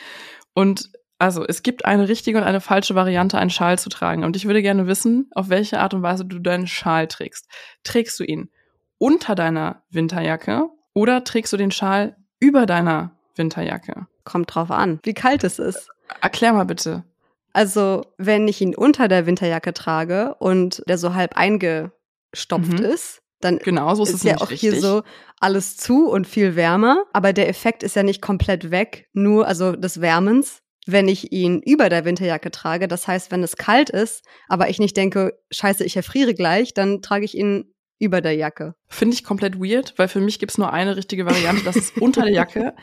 [0.54, 0.90] Und
[1.24, 4.24] also, es gibt eine richtige und eine falsche Variante, einen Schal zu tragen.
[4.24, 7.48] Und ich würde gerne wissen, auf welche Art und Weise du deinen Schal trägst.
[7.82, 8.50] Trägst du ihn
[8.98, 14.06] unter deiner Winterjacke oder trägst du den Schal über deiner Winterjacke?
[14.24, 15.88] Kommt drauf an, wie kalt es ist.
[16.20, 17.04] Erklär mal bitte.
[17.52, 22.84] Also, wenn ich ihn unter der Winterjacke trage und der so halb eingestopft Mhm.
[22.84, 24.60] ist, dann Genau, so ist, ist, es ja auch richtig.
[24.72, 25.02] hier so
[25.40, 27.04] alles zu und viel wärmer.
[27.12, 31.60] Aber der Effekt ist ja nicht komplett weg, nur also des Wärmens, wenn ich ihn
[31.60, 32.88] über der Winterjacke trage.
[32.88, 37.02] Das heißt, wenn es kalt ist, aber ich nicht denke, scheiße, ich erfriere gleich, dann
[37.02, 38.74] trage ich ihn über der Jacke.
[38.88, 42.22] Finde ich komplett weird, weil für mich gibt's nur eine richtige Variante, das ist unter
[42.22, 42.74] der Jacke.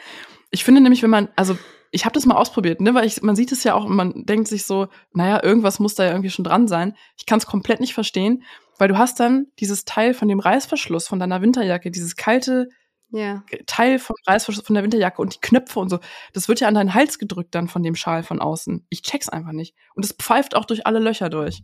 [0.50, 1.58] Ich finde nämlich, wenn man, also
[1.92, 4.26] ich habe das mal ausprobiert, ne, weil ich, man sieht es ja auch und man
[4.26, 6.96] denkt sich so, naja, irgendwas muss da ja irgendwie schon dran sein.
[7.18, 8.44] Ich kann es komplett nicht verstehen,
[8.78, 12.70] weil du hast dann dieses Teil von dem Reißverschluss von deiner Winterjacke, dieses kalte
[13.12, 13.44] Ja.
[13.66, 16.00] Teil vom Reißverschluss von der Winterjacke und die Knöpfe und so,
[16.34, 18.86] das wird ja an deinen Hals gedrückt dann von dem Schal von außen.
[18.90, 19.76] Ich check's einfach nicht.
[19.96, 21.64] Und es pfeift auch durch alle Löcher durch.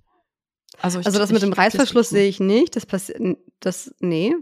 [0.80, 2.76] Also, Also das mit dem Reißverschluss sehe ich nicht.
[2.76, 3.20] Das passiert,
[3.60, 4.36] das, nee.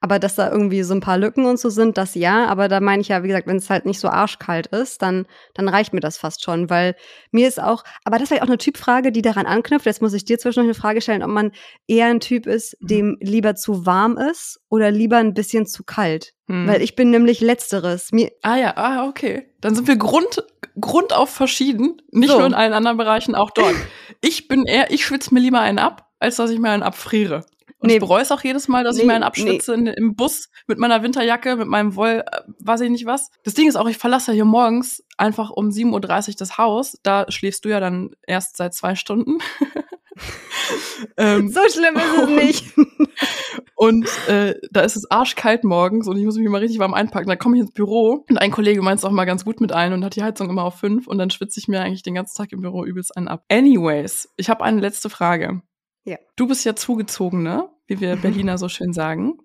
[0.00, 2.46] Aber dass da irgendwie so ein paar Lücken und so sind, das ja.
[2.46, 5.26] Aber da meine ich ja, wie gesagt, wenn es halt nicht so arschkalt ist, dann,
[5.54, 6.68] dann reicht mir das fast schon.
[6.70, 6.96] Weil
[7.30, 9.86] mir ist auch, aber das ist vielleicht auch eine Typfrage, die daran anknüpft.
[9.86, 11.52] Jetzt muss ich dir zwischendurch eine Frage stellen, ob man
[11.86, 12.86] eher ein Typ ist, Mhm.
[12.88, 16.32] dem lieber zu warm ist oder lieber ein bisschen zu kalt.
[16.48, 16.66] Hm.
[16.68, 18.12] Weil ich bin nämlich letzteres.
[18.12, 19.52] Mir, Ah ja, ah, okay.
[19.66, 20.44] Dann sind wir Grund,
[20.80, 22.38] Grund auf verschieden, nicht So.
[22.38, 23.74] nur in allen anderen Bereichen, auch dort.
[24.20, 27.44] ich bin eher, ich schwitze mir lieber einen ab, als dass ich mir einen abfriere.
[27.80, 27.94] Und Nee.
[27.94, 30.50] ich bereue es auch jedes Mal, dass ich Nee, mir einen abschwitze in, im Bus
[30.68, 33.28] mit meiner Winterjacke, mit meinem Woll, äh, weiß ich nicht was.
[33.42, 36.96] Das Ding ist auch, ich verlasse hier morgens einfach um 7.30 Uhr das Haus.
[37.02, 39.38] Da schläfst du ja dann erst seit zwei Stunden.
[41.16, 42.74] ähm, so schlimm ist es nicht.
[43.76, 47.28] und äh, da ist es arschkalt morgens und ich muss mich mal richtig warm einpacken.
[47.28, 49.72] Da komme ich ins Büro und ein Kollege meint es auch mal ganz gut mit
[49.72, 52.14] ein und hat die Heizung immer auf fünf und dann schwitze ich mir eigentlich den
[52.14, 53.44] ganzen Tag im Büro übelst einen ab.
[53.48, 55.62] Anyways, ich habe eine letzte Frage.
[56.04, 56.18] Ja.
[56.36, 58.20] Du bist ja Zugezogene, wie wir Mhm.
[58.20, 59.38] Berliner so schön sagen.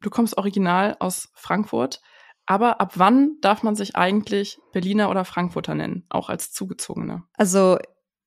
[0.00, 2.00] Du kommst original aus Frankfurt.
[2.46, 7.28] Aber ab wann darf man sich eigentlich Berliner oder Frankfurter nennen, auch als Zugezogener?
[7.34, 7.78] Also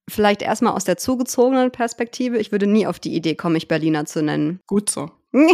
[0.09, 2.37] vielleicht erstmal aus der zugezogenen Perspektive.
[2.37, 4.59] Ich würde nie auf die Idee kommen, mich Berliner zu nennen.
[4.67, 5.11] Gut so.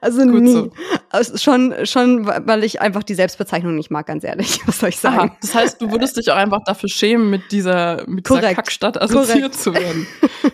[0.00, 0.52] Also Gut nie.
[0.52, 0.72] so.
[1.10, 4.60] Also schon, schon, weil ich einfach die Selbstbezeichnung nicht mag, ganz ehrlich.
[4.66, 5.18] Was soll ich sagen?
[5.30, 8.54] Aha, das heißt, du würdest dich auch einfach dafür schämen, mit dieser, mit dieser.
[8.54, 9.54] Kackstadt assoziiert Korrekt.
[9.54, 10.06] zu werden.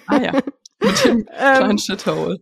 [0.06, 0.32] Ah ja,
[0.82, 1.24] mit dem Ähm,
[1.56, 2.38] kleinen Shithole.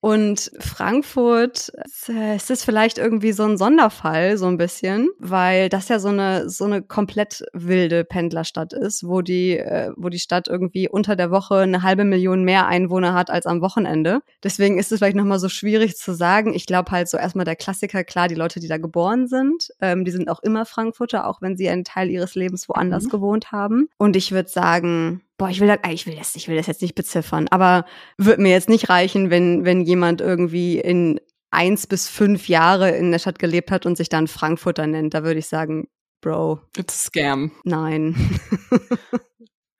[0.00, 1.70] Und Frankfurt,
[2.08, 6.08] äh, es ist vielleicht irgendwie so ein Sonderfall, so ein bisschen, weil das ja so
[6.08, 11.16] eine, so eine komplett wilde Pendlerstadt ist, wo die, äh, wo die Stadt irgendwie unter
[11.16, 14.20] der Woche eine halbe Million mehr Einwohner hat als am Wochenende.
[14.42, 16.54] Deswegen ist es vielleicht nochmal so schwierig zu sagen.
[16.54, 20.04] Ich glaube halt so erstmal der Klassiker, klar, die Leute, die da geboren sind, ähm,
[20.06, 23.08] die sind auch immer Frankfurter, auch wenn sie einen Teil ihres Lebens woanders Mhm.
[23.10, 23.88] gewohnt haben.
[23.98, 26.82] Und ich würde sagen, boah, ich will, da, ich will das, ich will das jetzt
[26.82, 27.86] nicht beziffern, aber
[28.18, 31.18] wird mir jetzt nicht reichen, wenn, wenn jemand irgendwie in
[31.50, 35.14] eins bis fünf Jahre in der Stadt gelebt hat und sich dann Frankfurter nennt.
[35.14, 35.88] Da würde ich sagen,
[36.20, 37.50] Bro, It's a scam.
[37.64, 38.14] nein.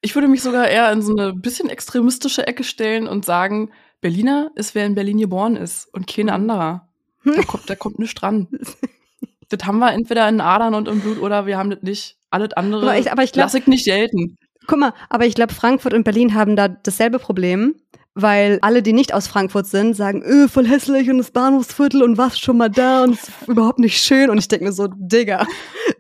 [0.02, 4.50] Ich würde mich sogar eher in so eine bisschen extremistische Ecke stellen und sagen, Berliner
[4.54, 6.32] ist, wer in Berlin geboren ist und kein Mhm.
[6.32, 6.88] anderer.
[7.22, 8.48] Da kommt, da kommt nichts dran.
[9.50, 12.16] Das haben wir entweder in Adern und im Blut oder wir haben das nicht.
[12.30, 14.38] Alles andere Aber ich- aber ich glaub- lass ich nicht gelten.
[14.70, 17.74] Guck mal, aber ich glaube, Frankfurt und Berlin haben da dasselbe Problem,
[18.14, 22.18] weil alle, die nicht aus Frankfurt sind, sagen, öh, voll hässlich und das Bahnhofsviertel und
[22.18, 24.30] was schon mal da und ist überhaupt nicht schön.
[24.30, 25.44] Und ich denke mir so, Digga,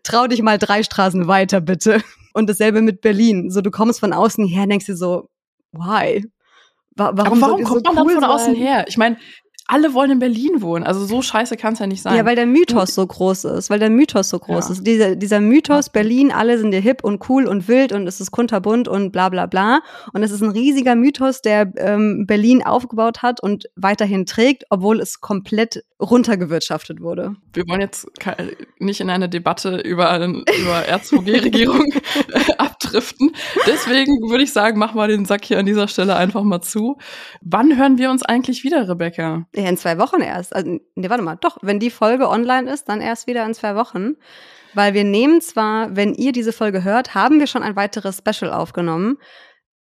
[0.04, 2.00] trau dich mal drei Straßen weiter, bitte.
[2.32, 3.50] Und dasselbe mit Berlin.
[3.50, 5.28] So, du kommst von außen her, denkst dir so,
[5.72, 6.24] why?
[6.94, 8.62] Wa warum, warum kommt so man cool dann von außen sein?
[8.62, 8.84] her?
[8.86, 9.16] Ich meine,
[9.72, 10.84] alle wollen in Berlin wohnen.
[10.84, 12.16] Also so scheiße kann es ja nicht sein.
[12.16, 14.72] Ja, weil der Mythos so groß ist, weil der Mythos so groß Ja.
[14.72, 14.86] ist.
[14.86, 18.30] Dieser, dieser Mythos, Berlin, alle sind dir hip und cool und wild und es ist
[18.32, 19.80] kunterbunt und bla bla bla.
[20.12, 25.00] Und es ist ein riesiger Mythos, der ähm, Berlin aufgebaut hat und weiterhin trägt, obwohl
[25.00, 27.36] es komplett runtergewirtschaftet wurde.
[27.52, 31.84] wir wollen jetzt ke- nicht in eine Debatte über, über RZVG-Regierung
[32.58, 33.32] abdriften.
[33.66, 36.96] Deswegen würde ich sagen, mach mal den Sack hier an dieser Stelle einfach mal zu.
[37.42, 39.46] Wann hören wir uns eigentlich wieder, Rebecca?
[39.60, 40.54] Ja, in zwei Wochen erst.
[40.54, 43.74] Also, nee, warte mal, doch, wenn die Folge online ist, dann erst wieder in zwei
[43.74, 44.16] Wochen.
[44.74, 48.52] Weil wir nehmen zwar, wenn ihr diese Folge hört, haben wir schon ein weiteres Special
[48.52, 49.18] aufgenommen.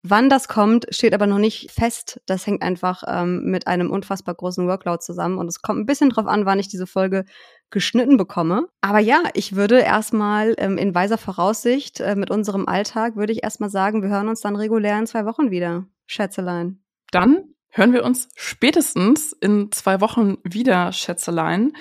[0.03, 2.21] Wann das kommt, steht aber noch nicht fest.
[2.27, 5.39] Das hängt einfach ähm, mit einem unfassbar großen Workload zusammen.
[5.39, 7.25] Und es kommt ein bisschen drauf an, wann ich diese Folge
[7.71, 8.69] geschnitten bekomme.
[8.81, 13.43] Aber ja, ich würde erstmal ähm, in weiser Voraussicht äh, mit unserem Alltag, würde ich
[13.43, 15.87] erstmal sagen, wir hören uns dann regulär in zwei Wochen wieder.
[16.07, 16.81] Schätzelein.
[17.11, 21.73] Dann hören wir uns spätestens in zwei Wochen wieder, Schätzelein.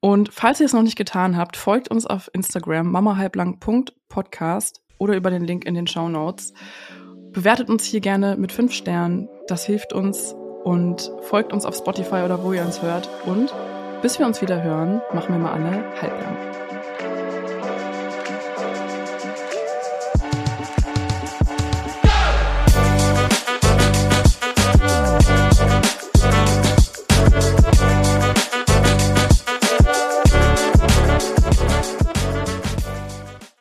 [0.00, 5.30] Und falls ihr es noch nicht getan habt, folgt uns auf Instagram mamahalblang.podcast oder über
[5.30, 6.52] den Link in den Show Notes.
[7.32, 9.28] Bewertet uns hier gerne mit fünf Sternen.
[9.48, 13.08] Das hilft uns und folgt uns auf Spotify oder wo ihr uns hört.
[13.26, 13.52] Und
[14.02, 16.63] bis wir uns wieder hören, machen wir mal alle halblang.